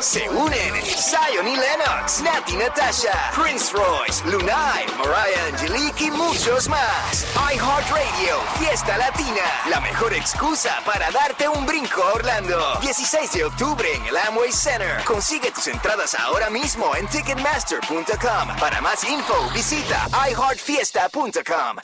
[0.00, 7.24] Se unen Zion y Lennox, Nati Natasha, Prince Royce, Lunay, Mariah Angelique y muchos más.
[7.36, 12.78] iHeartRadio, Fiesta Latina, la mejor excusa para darte un brinco a Orlando.
[12.80, 15.04] 16 de octubre en el Amway Center.
[15.04, 18.56] Consigue tus entradas ahora mismo en Ticketmaster.com.
[18.58, 21.76] Para más info, visita iHeartFiesta.com.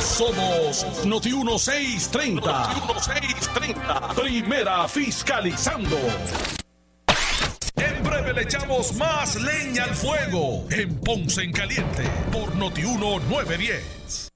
[0.00, 3.05] Somos Noti 1630.
[3.06, 4.14] Noti 1630.
[4.14, 5.96] Primera fiscalizando.
[7.76, 14.35] En breve le echamos más leña al fuego en Ponce en Caliente por Noti 910.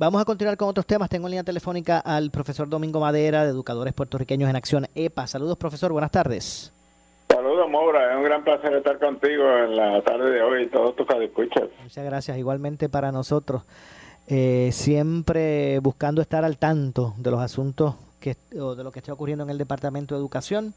[0.00, 1.10] Vamos a continuar con otros temas.
[1.10, 5.26] Tengo en línea telefónica al profesor Domingo Madera, de Educadores Puertorriqueños en Acción EPA.
[5.26, 5.92] Saludos, profesor.
[5.92, 6.72] Buenas tardes.
[7.28, 8.10] Saludos, Maura.
[8.10, 11.64] Es un gran placer estar contigo en la tarde de hoy y todos tus escuchas.
[11.82, 12.38] Muchas gracias.
[12.38, 13.64] Igualmente para nosotros.
[14.26, 19.12] Eh, siempre buscando estar al tanto de los asuntos que, o de lo que está
[19.12, 20.72] ocurriendo en el Departamento de Educación.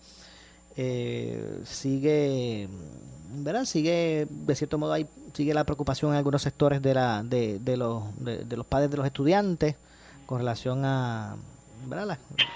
[0.76, 2.68] Eh, sigue,
[3.36, 3.64] ¿verdad?
[3.64, 8.04] Sigue, de cierto modo, hay, sigue la preocupación en algunos sectores de, la, de, los,
[8.20, 9.76] de, los padres de los estudiantes
[10.26, 11.36] con relación a.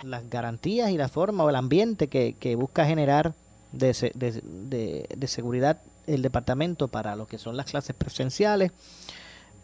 [0.04, 3.34] Las, garantías y la forma o el ambiente que, busca generar
[3.74, 8.72] de- de seguridad el departamento para lo que son las clases presenciales.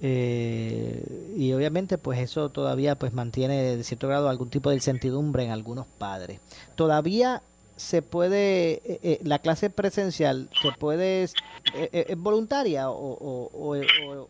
[0.05, 5.45] Eh, y obviamente pues eso todavía pues mantiene de cierto grado algún tipo de incertidumbre
[5.45, 6.41] en algunos padres.
[6.75, 7.41] Todavía
[7.75, 13.77] se puede, eh, eh, la clase presencial se puede, eh, es voluntaria o, o-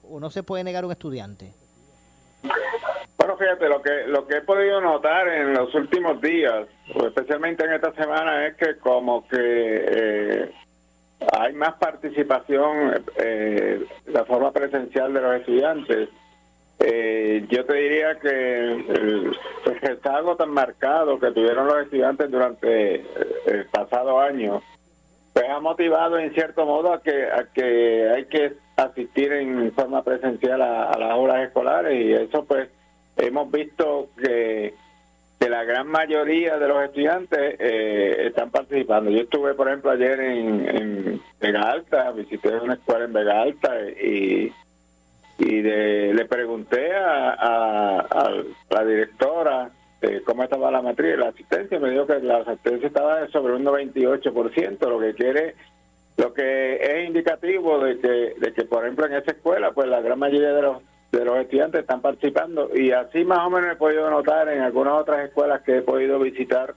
[0.09, 1.51] o- no se puede negar un estudiante.
[3.17, 6.67] Bueno, fíjate, lo que lo que he podido notar en los últimos días,
[7.05, 10.49] especialmente en esta semana, es que como que
[11.31, 13.01] hay más participación
[14.07, 16.09] la forma presencial de los estudiantes.
[16.85, 22.95] Eh, yo te diría que el, el rezago tan marcado que tuvieron los estudiantes durante
[22.95, 23.05] eh,
[23.45, 24.61] el pasado año
[25.31, 30.03] pues ha motivado en cierto modo a que a que hay que asistir en forma
[30.03, 32.67] presencial a, a las aulas escolares y eso pues
[33.15, 34.73] hemos visto que,
[35.39, 39.09] que la gran mayoría de los estudiantes eh, están participando.
[39.09, 43.71] Yo estuve, por ejemplo, ayer en, en Vega Alta, visité una escuela en Vega Alta
[44.01, 44.51] y,
[45.45, 48.33] y de- le pregunté a,
[48.69, 49.69] la directora
[50.01, 53.63] eh, cómo estaba la matriz, la asistencia, me dijo que la asistencia estaba sobre un
[53.63, 55.55] 98%, lo que quiere,
[56.17, 60.01] lo que es indicativo de que, de que por ejemplo en esa escuela, pues la
[60.01, 60.77] gran mayoría de los
[61.11, 64.93] de los estudiantes están participando y así más o menos he podido notar en algunas
[64.95, 66.73] otras escuelas que he podido visitar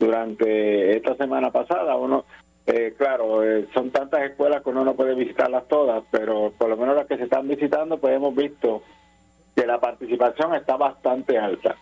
[0.00, 1.94] durante esta semana pasada.
[1.96, 2.24] Uno,
[2.70, 6.76] eh, claro, eh, son tantas escuelas que uno no puede visitarlas todas, pero por lo
[6.76, 8.82] menos las que se están visitando, pues hemos visto
[9.56, 11.76] que la participación está bastante alta.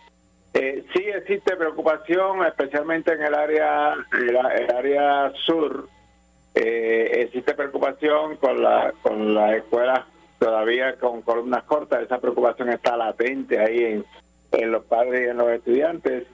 [0.53, 4.37] Eh, sí existe preocupación, especialmente en el área, el,
[4.71, 5.89] área sur.
[6.55, 10.05] Eh, existe preocupación con la con las escuelas
[10.39, 12.01] todavía con columnas cortas.
[12.01, 14.05] Esa preocupación está latente ahí en,
[14.53, 16.27] en los padres y en los estudiantes.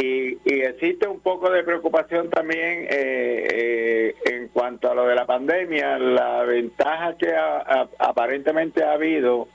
[0.00, 5.16] Y, y existe un poco de preocupación también eh, eh, en cuanto a lo de
[5.16, 5.98] la pandemia.
[5.98, 9.48] La ventaja que ha- aparentemente ha habido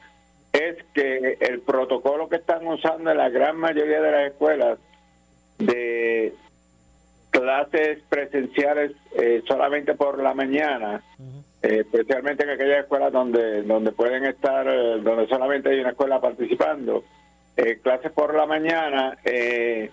[0.52, 4.80] es que el protocolo que están usando en la gran mayoría de las escuelas
[5.60, 6.34] de
[7.30, 11.02] clases presenciales eh, solamente por la mañana,
[11.62, 16.20] eh, especialmente en aquellas escuelas donde donde pueden estar, eh, donde solamente hay una escuela
[16.20, 17.04] participando,
[17.56, 19.90] eh, clases por la mañana eh,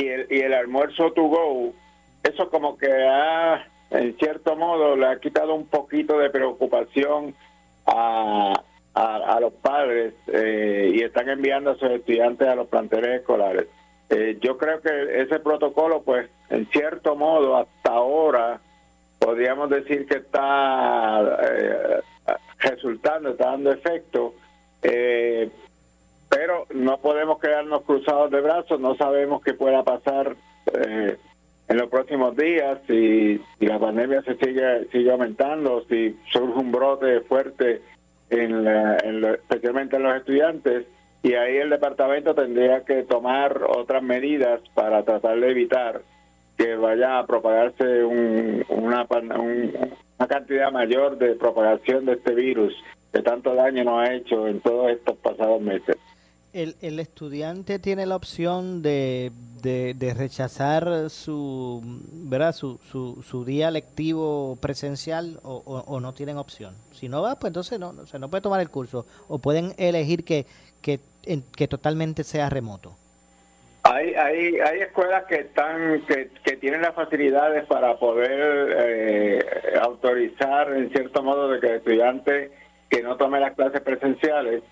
[0.00, 1.72] y, el, y el almuerzo to go,
[2.22, 7.34] eso como que ha, en cierto modo, le ha quitado un poquito de preocupación
[7.86, 8.54] a,
[8.94, 13.66] a, a los padres eh, y están enviando a sus estudiantes a los planteles escolares.
[14.10, 18.60] Eh, yo creo que ese protocolo, pues, en cierto modo, hasta ahora,
[19.20, 22.00] podríamos decir que está eh,
[22.58, 24.34] resultando, está dando efecto,
[24.82, 25.48] eh,
[26.30, 30.36] pero no podemos quedarnos cruzados de brazos, no sabemos qué pueda pasar
[30.72, 31.16] eh,
[31.68, 36.72] en los próximos días, si, si la pandemia se sigue, sigue aumentando, si surge un
[36.72, 37.82] brote fuerte,
[38.30, 40.86] en la- en lo- especialmente en los estudiantes,
[41.22, 46.00] y ahí el departamento tendría que tomar otras medidas para tratar de evitar
[46.56, 49.06] que vaya a propagarse un- una,
[49.38, 49.72] un-
[50.18, 52.72] una cantidad mayor de propagación de este virus
[53.12, 55.96] que tanto daño nos ha hecho en todos estos pasados meses.
[56.52, 59.30] El, el estudiante tiene la opción de,
[59.62, 61.80] de, rechazar su,
[62.12, 62.52] ¿verdad?
[62.52, 66.74] Su, su, su día lectivo presencial o, o- no tienen opción.
[66.92, 69.06] Si no va, pues entonces no, o no puede tomar el curso.
[69.28, 70.44] O pueden elegir que,
[70.82, 72.96] que, en- que totalmente sea remoto.
[73.84, 76.02] Hay, hay, hay escuelas que están
[76.44, 79.44] que tienen las facilidades para poder eh,
[79.80, 82.50] autorizar en cierto modo de que el estudiante
[82.90, 84.62] que no tome las clases presenciales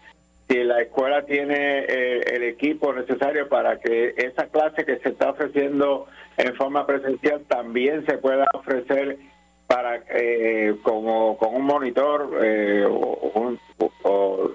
[0.48, 5.30] si la escuela tiene eh, el equipo necesario para que esa clase que se está
[5.30, 6.06] ofreciendo
[6.38, 9.18] en forma presencial también se pueda ofrecer
[9.66, 13.58] para eh, como con un monitor eh, o, un-
[14.04, 14.50] o-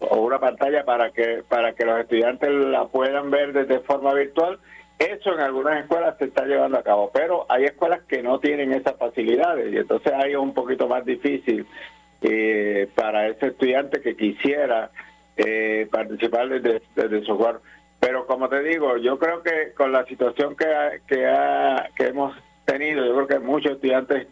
[0.00, 4.58] o una pantalla para que para que los estudiantes la puedan ver desde forma virtual
[4.98, 7.10] eso en algunas escuelas se está llevando a cabo.
[7.12, 11.66] Pero hay escuelas que no tienen esas facilidades y entonces es un poquito más difícil
[12.22, 14.90] eh, para ese estudiante que quisiera
[15.36, 17.60] eh, participar desde, su hogar.
[18.00, 22.08] Pero como te digo, yo creo que con la situación que, ha- que, ha- que
[22.08, 24.26] hemos tenido, yo creo que muchos estudiantes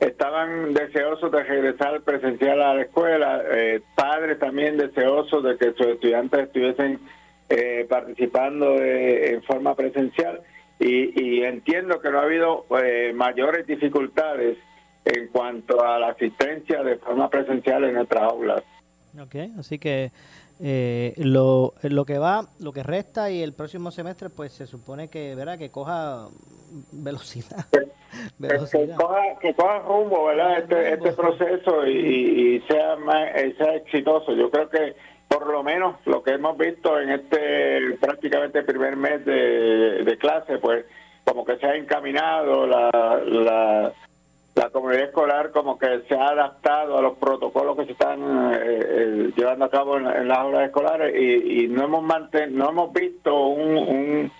[0.00, 5.86] estaban deseosos de regresar presencial a la escuela, eh, padres también deseosos de que sus
[5.86, 6.98] estudiantes estuviesen
[7.48, 10.40] eh, participando de- en forma presencial
[10.80, 14.56] y, y entiendo que no ha habido eh, mayores dificultades
[15.04, 18.62] en cuanto a la asistencia de forma presencial en nuestras aulas.
[19.20, 20.10] Ok, así que
[20.64, 25.08] eh, lo, lo que va, lo que resta y el próximo semestre, pues se supone
[25.08, 26.28] que, verá, que coja
[26.92, 27.66] velocidad.
[27.72, 27.88] que,
[28.38, 28.96] velocidad.
[28.96, 30.60] coja, que coja rumbo, ¿verdad?
[30.60, 34.34] Este, este proceso y, y sea más, sea exitoso.
[34.34, 34.94] Yo creo que
[35.26, 40.58] por lo menos lo que hemos visto en este prácticamente primer mes de, de clase,
[40.58, 40.84] pues
[41.24, 42.90] como que se ha encaminado la,
[43.24, 43.92] la
[44.72, 48.20] comunidad escolar, como que se ha adaptado a los protocolos que se están
[48.54, 52.70] eh, eh, llevando a cabo en, en las aulas escolares y, no hemos manten, no
[52.70, 54.30] hemos visto un, un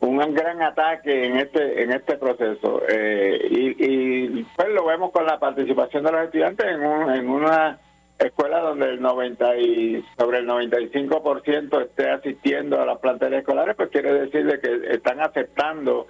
[0.00, 2.82] un gran ataque en este en este proceso.
[2.88, 7.28] Eh, y, y, pues lo vemos con la participación de los estudiantes en, un- en
[7.28, 7.78] una
[8.16, 13.90] escuela donde el 90 y sobre el 95% esté asistiendo a las planteles escolares pues
[13.90, 16.06] quiere decir de que están aceptando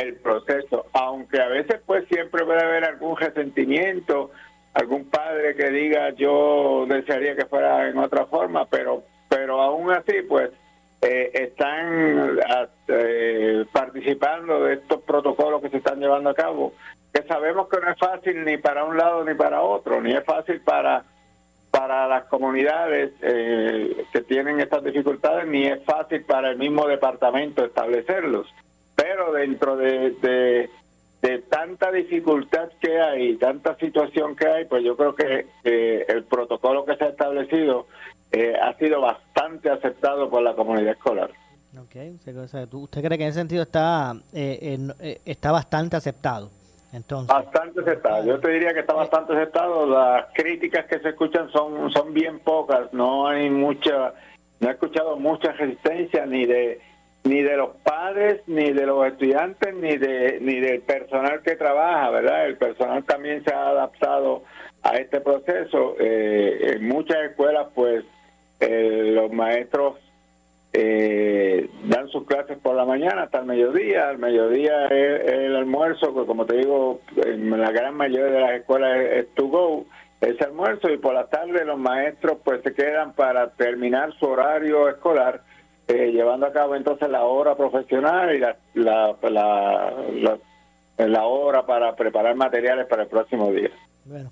[0.00, 4.30] el proceso aunque a veces pues siempre puede haber algún resentimiento
[4.74, 10.22] algún padre que diga yo desearía que fuera en otra forma pero pero aún así
[10.28, 10.50] pues
[11.00, 12.38] eh, están
[12.88, 16.72] eh, participando de estos protocolos que se están llevando a cabo,
[17.14, 20.24] que sabemos que no es fácil ni para un lado ni para otro, ni es
[20.24, 21.04] fácil para
[21.70, 27.64] para las comunidades eh, que tienen estas dificultades, ni es fácil para el mismo departamento
[27.64, 28.52] establecerlos.
[29.00, 30.70] Pero dentro de, de,
[31.22, 36.24] de tanta dificultad que hay, tanta situación que hay, pues yo creo que eh, el
[36.24, 37.86] protocolo que se ha establecido
[38.32, 41.30] eh, ha sido bastante aceptado por la comunidad escolar.
[41.78, 45.20] Ok, o sea, o sea, ¿tú- ¿usted cree que en ese sentido está, eh, eh,
[45.24, 46.50] está bastante aceptado?
[46.92, 48.24] Entonces, Bastante aceptado.
[48.24, 49.86] Yo te diría que está bastante aceptado.
[49.86, 52.92] Las críticas que se escuchan son son bien pocas.
[52.94, 54.14] No hay mucha,
[54.58, 56.80] no he escuchado mucha resistencia ni de
[57.28, 62.10] ni de los padres, ni de los estudiantes, ni de ni del personal que trabaja,
[62.10, 62.46] ¿verdad?
[62.46, 64.42] El personal también se ha adaptado
[64.82, 65.96] a este proceso.
[65.98, 68.04] Eh, en muchas escuelas, pues,
[68.60, 69.96] eh, los maestros
[70.72, 74.08] eh, dan sus clases por la mañana hasta el mediodía.
[74.08, 78.52] Al mediodía es, el almuerzo, que como te digo, en la gran mayoría de las
[78.52, 79.84] escuelas es, es to go,
[80.20, 84.88] ese almuerzo, y por la tarde los maestros pues se quedan para terminar su horario
[84.88, 85.42] escolar,
[85.88, 91.66] eh, llevando a cabo entonces la hora profesional y la, la, la, la, la hora
[91.66, 93.70] para preparar materiales para el próximo día.
[94.04, 94.30] bueno.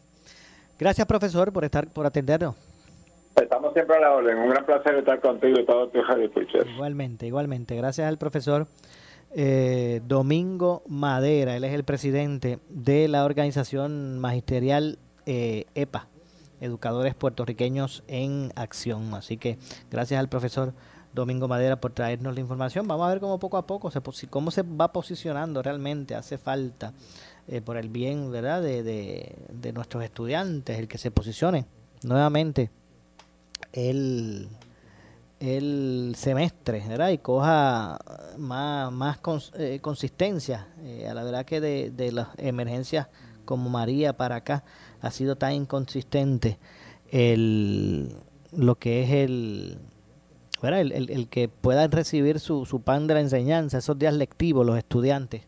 [0.78, 2.54] Gracias, profesor, por estar, por atendernos.
[3.34, 4.36] Estamos siempre a la orden.
[4.38, 6.66] Un gran placer estar contigo y todos tus radio escuchas.
[6.66, 7.76] Igualmente, igualmente.
[7.76, 8.66] Gracias al profesor
[9.34, 11.56] eh, Domingo Madera.
[11.56, 16.08] Él es el presidente de la organización magisterial eh, EPA,
[16.60, 19.14] Educadores Puertorriqueños en Acción.
[19.14, 19.58] Así que
[19.90, 20.72] gracias al profesor
[21.16, 22.86] Domingo Madera por traernos la información.
[22.86, 26.14] Vamos a ver cómo poco a poco, se, cómo se va posicionando realmente.
[26.14, 26.92] Hace falta
[27.48, 28.62] eh, por el bien ¿verdad?
[28.62, 31.66] De, nuestros estudiantes, el que se posicione
[32.04, 32.70] nuevamente
[33.72, 34.48] el,
[35.40, 37.08] el semestre, ¿verdad?
[37.08, 37.98] Y coja
[38.38, 39.18] más, más
[39.58, 40.68] eh, consistencia.
[40.82, 43.08] Eh, a la verdad que de, de las emergencias
[43.44, 44.64] como María para acá
[45.00, 46.58] ha sido tan inconsistente
[47.10, 48.16] el,
[48.52, 49.78] lo que es el.
[50.62, 54.64] El, el- el que puedan recibir su, su pan de la enseñanza, esos días lectivos,
[54.66, 55.42] los estudiantes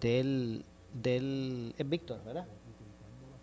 [0.00, 0.64] del...
[1.02, 2.46] del es Víctor, ¿verdad?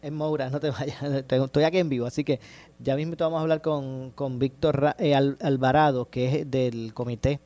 [0.02, 2.40] Es Moura, no te vayas, estoy aquí en vivo, así que
[2.80, 7.40] ya mismo vamos a hablar con, con Víctor eh, Al- Alvarado, que es del Comité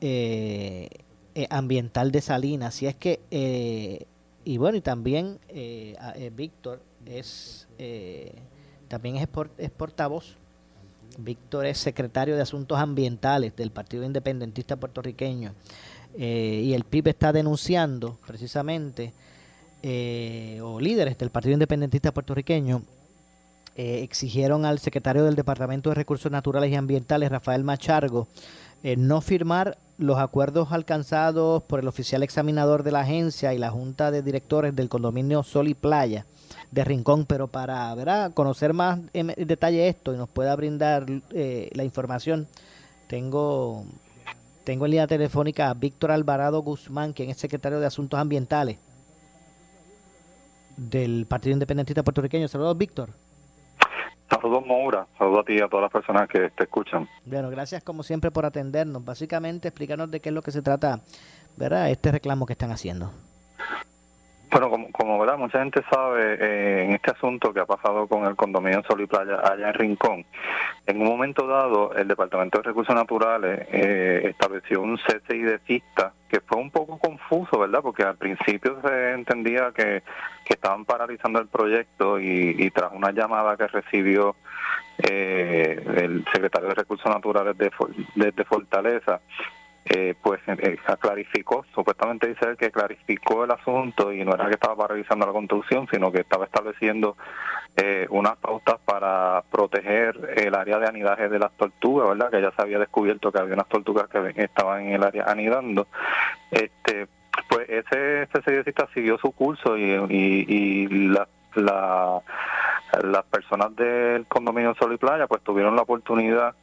[0.00, 0.88] eh,
[1.34, 2.74] eh, Ambiental de Salinas.
[2.74, 4.04] Así es que, eh,
[4.44, 7.66] y bueno, y también eh, eh, Víctor es,
[8.88, 10.36] también es, por- es portavoz.
[11.18, 15.52] Víctor es secretario de Asuntos Ambientales del Partido Independentista Puertorriqueño.
[16.18, 19.14] Eh, y el PIB está denunciando precisamente
[19.82, 22.82] eh, o líderes del Partido Independentista puertorriqueño
[23.76, 28.28] eh, exigieron al secretario del Departamento de Recursos Naturales y Ambientales, Rafael Machargo,
[28.96, 34.10] no firmar los acuerdos alcanzados por el oficial examinador de la agencia y la Junta
[34.10, 36.26] de Directores del condominio Sol y Playa
[36.72, 38.32] de Rincón, pero para ¿verdad?
[38.34, 42.48] conocer más en detalle esto y nos pueda brindar eh, la información,
[43.06, 43.84] tengo,
[44.64, 48.78] tengo en línea telefónica a Víctor Alvarado Guzmán, quien es secretario de Asuntos Ambientales
[50.76, 52.48] del Partido Independentista Puertorriqueño.
[52.48, 53.10] Saludos, Víctor.
[54.30, 55.06] Saludos, Moura.
[55.18, 57.06] Saludos a ti y a todas las personas que te escuchan.
[57.26, 59.04] Bueno, gracias como siempre por atendernos.
[59.04, 61.00] Básicamente, explícanos de qué es lo que se trata,
[61.58, 61.90] ¿verdad?
[61.90, 63.12] Este reclamo que están haciendo.
[64.52, 68.26] Bueno, como, como verdad, mucha gente sabe eh, en este asunto que ha pasado con
[68.26, 70.26] el condominio Sol y Playa allá en Rincón,
[70.86, 76.12] en un momento dado el Departamento de Recursos Naturales eh, estableció un cese y desista
[76.28, 77.80] que fue un poco confuso, ¿verdad?
[77.80, 80.02] Porque al principio se entendía que,
[80.44, 84.36] que estaban paralizando el proyecto y, tras una llamada que recibió
[84.98, 87.70] eh, el secretario de Recursos Naturales de,
[88.16, 89.20] desde Fortaleza,
[89.84, 94.54] eh, pues eh, clarificó, supuestamente dice él que clarificó el asunto y no era que
[94.54, 97.16] estaba paralizando la construcción, sino que estaba estableciendo
[97.76, 102.30] eh, unas pautas para proteger el área de anidaje de las tortugas, ¿verdad?
[102.30, 105.88] Que ya se había descubierto que había unas tortugas que estaban en el área anidando.
[106.50, 107.08] Este,
[107.48, 112.20] pues ese CCDcista siguió su curso y, y, y la, la,
[113.02, 116.54] las personas del condominio Sol y Playa pues tuvieron la oportunidad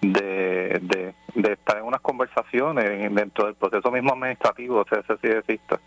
[0.00, 2.84] de, de, de estar en unas conversaciones
[3.14, 5.80] dentro del proceso mismo administrativo de CCDcista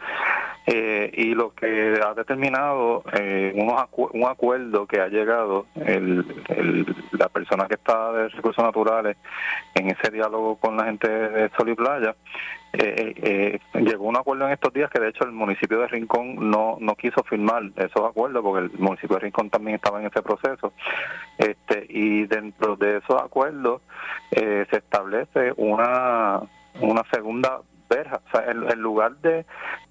[0.65, 6.25] eh, y lo que ha determinado eh, unos acu- un acuerdo que ha llegado el,
[6.49, 9.17] el- la persona que está de recursos naturales
[9.75, 12.15] en ese diálogo con la gente de Sol y Playa
[12.71, 13.13] eh,
[13.73, 16.51] eh, llegó a un acuerdo en estos días que de hecho el municipio de Rincón
[16.51, 20.21] no, no quiso firmar esos acuerdos porque el municipio de Rincón también estaba en ese
[20.21, 20.71] proceso.
[21.39, 23.81] Este y dentro de esos acuerdos
[24.31, 26.41] eh, se establece una
[26.81, 28.21] una segunda verja.
[28.27, 29.45] O sea en, en lugar de,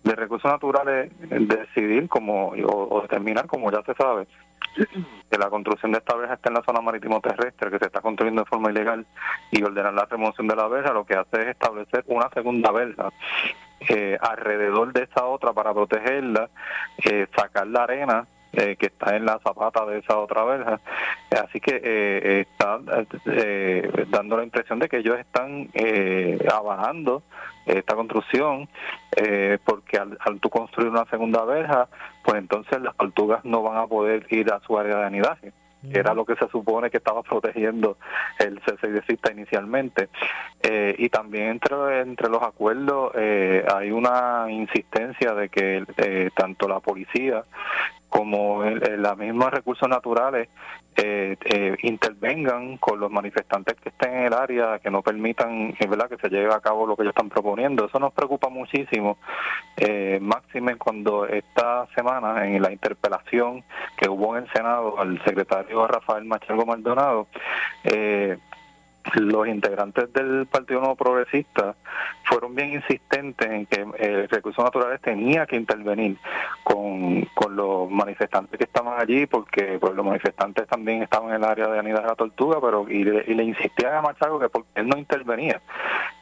[0.04, 4.26] de recursos naturales decidir como o, o determinar como ya se sabe
[5.30, 8.00] que la construcción de esta verja está en la zona marítimo terrestre que se está
[8.00, 9.06] construyendo de forma ilegal
[9.50, 13.10] y ordenar la remoción de la verja, lo que hace es establecer una segunda verja
[13.88, 16.48] eh, alrededor de esa otra para protegerla,
[17.04, 20.80] eh, sacar la arena eh, que está en la zapata de esa otra verja.
[21.30, 22.80] Así que eh, está
[23.26, 27.22] eh, dando la impresión de que ellos están eh, avanando
[27.66, 28.66] esta construcción
[29.14, 31.88] eh, porque al, al tú construir una segunda verja,
[32.24, 35.98] pues entonces las tortugas no van a poder ir a su área de anidaje que
[35.98, 37.96] era lo que se supone que estaba protegiendo
[38.38, 40.08] el CCDcista inicialmente.
[40.62, 46.66] Eh, y también entre, entre los acuerdos eh, hay una insistencia de que eh, tanto
[46.68, 47.42] la policía
[48.08, 50.48] como el, el- la misma recursos naturales
[51.00, 55.86] eh, eh, intervengan con los manifestantes que estén en el área, que no permitan eh,
[55.86, 56.08] ¿verdad?
[56.08, 57.86] que se lleve a cabo lo que ellos están proponiendo.
[57.86, 59.16] Eso nos preocupa muchísimo,
[59.76, 63.62] eh, máxime cuando esta semana en la interpelación
[63.96, 67.28] que hubo en el Senado al secretario Rafael Machalgo Maldonado,
[67.84, 68.36] eh,
[69.14, 71.74] los integrantes del Partido Nuevo Progresista
[72.24, 76.16] fueron bien insistentes en que eh, Recursos Naturales tenía que intervenir
[76.62, 81.44] con, con los manifestantes que estaban allí, porque pues, los manifestantes también estaban en el
[81.44, 84.48] área de Anida de la Tortuga, pero y le, y le insistían a Machalgo que
[84.48, 85.60] porque él no intervenía.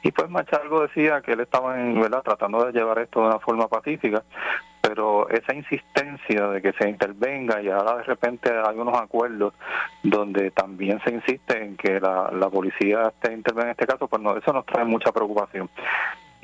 [0.02, 2.22] Y pues Machalgo decía que él estaba en, ¿verdad?
[2.22, 4.22] tratando de llevar esto de una forma pacífica,
[4.86, 9.52] pero esa insistencia de que se intervenga y ahora de repente hay unos acuerdos
[10.02, 14.22] donde también se insiste en que la, la policía esté intervenga en este caso, pues
[14.22, 15.68] no, eso nos trae mucha preocupación.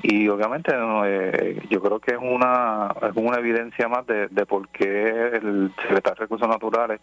[0.05, 4.45] Y obviamente no, eh, yo creo que es una, es una evidencia más de, de
[4.47, 7.01] por qué el secretario de Recursos Naturales,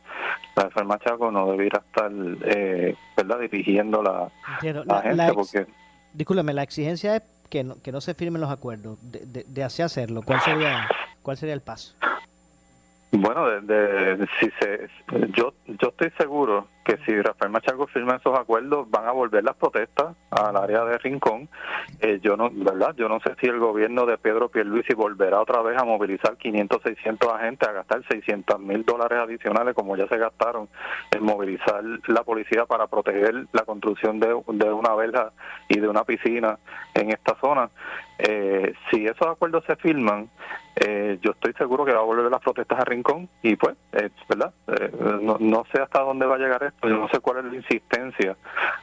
[0.56, 2.12] Rafael Machaco, no debiera estar
[2.44, 3.40] eh, ¿verdad?
[3.40, 4.84] dirigiendo la, Entiendo.
[4.84, 5.66] la La- agencia, la porque
[6.12, 8.98] Discúlpeme, la exigencia es que no, que no se firmen los acuerdos.
[9.02, 10.88] De, de, de así hacerlo, ¿cuál sería,
[11.22, 11.96] ¿cuál sería el paso?
[13.12, 13.62] Bueno, de,
[14.18, 14.88] de- si se,
[15.32, 19.56] yo, yo estoy seguro que si Rafael Machaco firma esos acuerdos van a volver las
[19.56, 21.50] protestas al área de Rincón.
[22.02, 25.62] Eh, yo no, verdad, yo no sé si el gobierno de Pedro Pierluisi volverá otra
[25.64, 30.18] vez a movilizar 500, 600 agentes a gastar 600 mil dólares adicionales como ya se
[30.18, 30.70] gastaron
[31.12, 35.32] en movilizar la policía para proteger la construcción de, de una verja
[35.68, 36.60] y de una piscina
[36.94, 37.70] en esta zona.
[38.20, 40.30] Eh, si esos acuerdos se firman,
[40.80, 44.10] eh, yo estoy seguro que va a volver las protestas a Rincón y pues, eh,
[44.28, 44.54] ¿verdad?
[44.68, 47.46] Eh, no, no sé hasta dónde va a llegar esto, yo no sé cuál es
[47.46, 48.38] la insistencia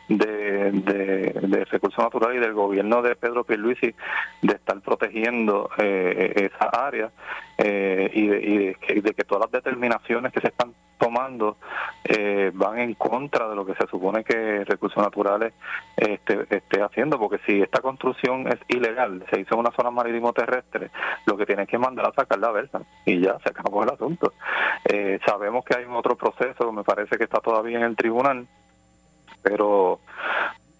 [0.08, 3.94] de, de, de Recursos Naturales y del gobierno de Pedro Pierluisi
[4.42, 7.10] de estar protegiendo eh, esa área
[7.58, 8.76] eh, y, de, y de
[9.06, 11.56] de que todas las determinaciones que se están tomando
[12.04, 15.52] eh, van en contra de lo que se supone que Recursos Naturales
[15.96, 20.32] este, esté haciendo, porque si esta construcción es ilegal, se hizo en una zona marítimo
[20.32, 20.90] terrestre,
[21.26, 24.32] lo que tiene que mandar a sacar la verja y ya se acabó el asunto.
[24.84, 28.46] Eh, sabemos que hay otro proceso, me parece que está todavía en el tribunal,
[29.42, 30.00] pero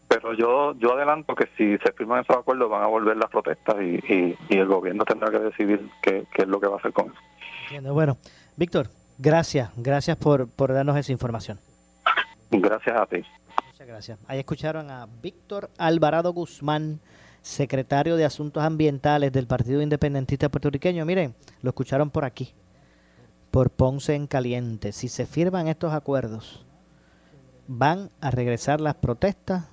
[0.08, 3.76] pero yo yo adelanto que si se firman esos acuerdos van a volver las protestas
[3.80, 6.92] y, y, y el gobierno tendrá que decidir qué, es lo que va a hacer
[6.92, 7.92] con eso.
[7.92, 8.16] Bueno,
[8.56, 8.86] Víctor,
[9.18, 11.58] gracias, gracias por, por darnos esa información.
[12.50, 13.22] Gracias a ti.
[13.66, 14.18] Muchas gracias.
[14.26, 17.00] Ahí escucharon a Víctor Alvarado Guzmán,
[17.42, 21.04] secretario de Asuntos Ambientales del Partido Independentista Puertorriqueño.
[21.04, 22.54] Miren, lo escucharon por aquí,
[23.50, 24.92] por Ponce en Caliente.
[24.92, 26.64] Si se firman estos acuerdos,
[27.68, 29.64] van a regresar las protestas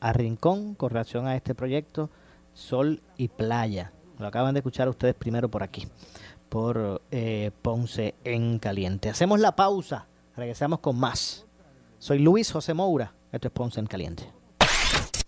[0.00, 2.10] a Rincón con relación a este proyecto
[2.54, 3.92] Sol y Playa.
[4.18, 5.88] Lo acaban de escuchar ustedes primero por aquí,
[6.48, 9.08] por eh, Ponce en Caliente.
[9.08, 11.46] Hacemos la pausa, regresamos con más.
[11.98, 14.24] Soy Luis José Moura, esto es Ponce en Caliente.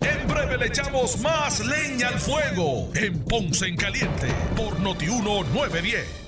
[0.00, 6.27] En breve le echamos más leña al fuego en Ponce en Caliente por Notiuno 910.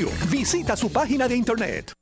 [0.29, 1.93] Visita su página de internet.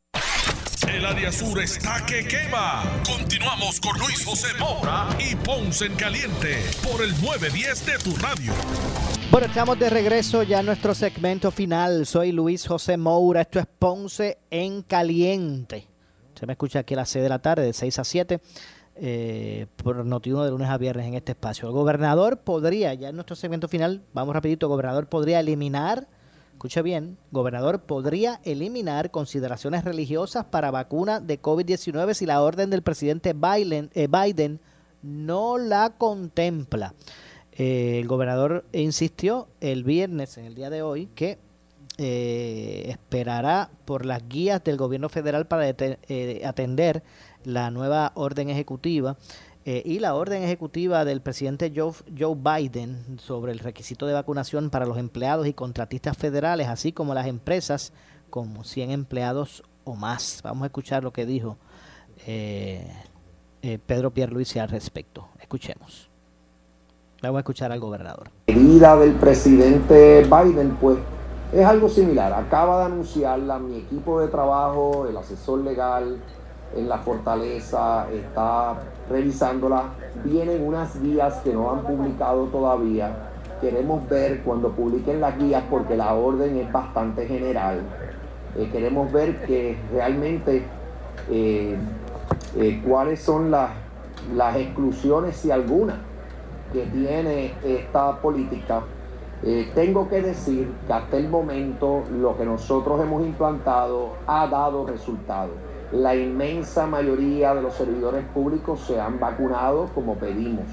[0.87, 2.83] El área sur está que quema.
[3.05, 8.53] Continuamos con Luis José Moura y Ponce en Caliente por el 910 de tu radio.
[9.29, 12.05] Bueno, estamos de regreso ya en nuestro segmento final.
[12.05, 13.41] Soy Luis José Moura.
[13.41, 15.87] Esto es Ponce en Caliente.
[16.33, 18.39] Se me escucha aquí a las 6 de la tarde, de 6 a 7,
[18.95, 21.67] eh, por Notiuno de lunes a viernes en este espacio.
[21.67, 26.07] El gobernador podría, ya en nuestro segmento final, vamos rapidito, el gobernador podría eliminar,
[26.59, 32.81] escuche bien, gobernador podría eliminar consideraciones religiosas para vacuna de COVID-19 si la orden del
[32.81, 34.59] presidente Biden, eh, Biden
[35.01, 36.95] no la contempla.
[37.53, 41.37] Eh, el gobernador insistió el viernes, en el día de hoy, que
[41.97, 47.03] eh, esperará por las guías del gobierno federal para atender
[47.45, 49.15] la nueva orden ejecutiva
[49.65, 54.85] eh, y la orden ejecutiva del presidente Joe, Biden sobre el requisito de vacunación para
[54.85, 57.91] los empleados y contratistas federales, así como las empresas
[58.29, 60.39] con 100 empleados o más.
[60.43, 61.57] Vamos a escuchar lo que dijo
[62.25, 62.89] eh,
[63.61, 65.27] eh, Pedro Pierluisi al respecto.
[65.41, 66.09] Escuchemos.
[67.21, 68.31] Vamos a escuchar al gobernador.
[68.47, 70.97] medida del presidente Biden, pues
[71.51, 72.31] es algo similar.
[72.31, 76.21] Acaba de anunciarla mi equipo de trabajo, el asesor legal
[76.75, 79.85] en la fortaleza, está revisándola.
[80.23, 83.11] Vienen unas guías que no han publicado todavía.
[83.61, 87.81] Queremos ver cuando publiquen las guías porque la orden es bastante general.
[88.55, 90.63] Eh, queremos ver que realmente
[91.29, 91.75] eh,
[92.57, 93.71] eh, cuáles son las,
[94.33, 95.97] las exclusiones, si alguna,
[96.71, 98.81] que tiene esta política.
[99.73, 105.68] Tengo que decir que hasta el momento lo que nosotros hemos implantado ha dado resultados.
[105.91, 110.65] La inmensa mayoría de los servidores públicos se han vacunado como pedimos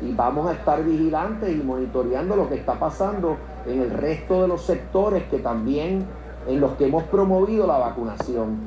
[0.00, 3.36] y vamos a estar vigilantes y monitoreando lo que está pasando
[3.66, 6.06] en el resto de los sectores que también
[6.46, 8.58] en los que hemos promovido la vacunación.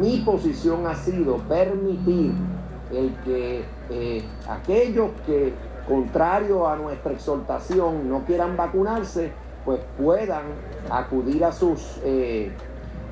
[0.00, 2.32] Mi posición ha sido permitir
[2.90, 5.52] el que eh, aquellos que,
[5.88, 9.32] contrario a nuestra exhortación, no quieran vacunarse,
[9.64, 10.42] pues puedan
[10.90, 12.52] acudir a sus eh,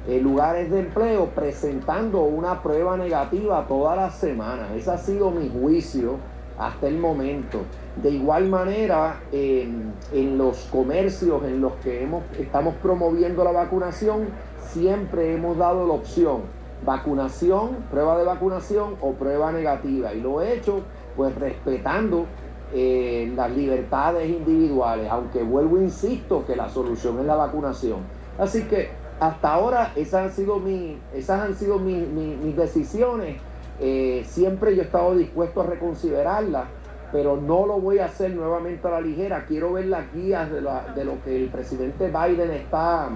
[0.08, 4.70] eh, lugares de empleo presentando una prueba negativa todas las semanas.
[4.74, 6.16] Ese ha sido mi juicio
[6.58, 7.60] hasta el momento.
[8.02, 9.92] De igual manera, en,
[10.38, 14.28] los comercios en los que hemos, estamos promoviendo la vacunación,
[14.60, 20.14] siempre hemos dado la opción vacunación, prueba de vacunación o prueba negativa.
[20.14, 20.80] Y lo he hecho
[21.16, 22.26] pues respetando
[22.72, 27.98] eh, las libertades individuales, aunque vuelvo e insisto que la solución es la vacunación.
[28.38, 28.90] Así que
[29.20, 33.36] hasta ahora esas han sido, mi, esas han sido mi- mi- mis decisiones.
[33.78, 36.68] Eh, siempre yo he estado dispuesto a reconsiderarlas,
[37.12, 39.44] pero no lo voy a hacer nuevamente a la ligera.
[39.46, 43.10] Quiero ver las guías de, la- de lo que el presidente Biden está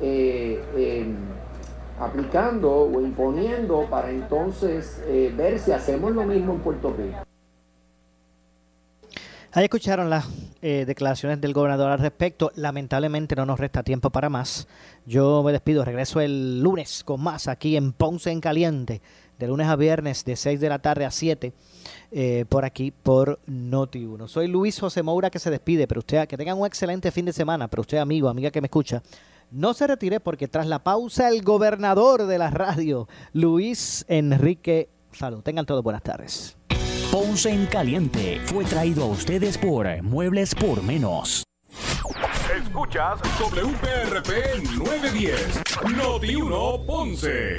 [0.00, 1.14] eh, eh,
[2.00, 7.29] aplicando o imponiendo para entonces eh, ver si hacemos lo mismo en Puerto Rico.
[9.52, 10.26] Ahí escucharon las
[10.62, 12.52] eh, declaraciones del gobernador al respecto.
[12.54, 14.68] Lamentablemente no nos resta tiempo para más.
[15.06, 19.02] Yo me despido, regreso el lunes con más aquí en Ponce en Caliente,
[19.40, 21.52] de lunes a viernes de 6 de la tarde a 7,
[22.12, 24.28] eh, por aquí por Noti1.
[24.28, 27.32] Soy Luis José Moura que se despide, pero usted que tengan un excelente fin de
[27.32, 29.02] semana, pero usted amigo, amiga que me escucha,
[29.50, 35.42] no se retire porque tras la pausa el gobernador de la radio, Luis Enrique Salud.
[35.42, 36.56] Tengan todos buenas tardes.
[37.10, 41.42] Ponce en Caliente fue traído a ustedes por Muebles por Menos.
[42.56, 45.62] Escuchas WPRP 910,
[45.96, 47.58] Noti 1 Ponce.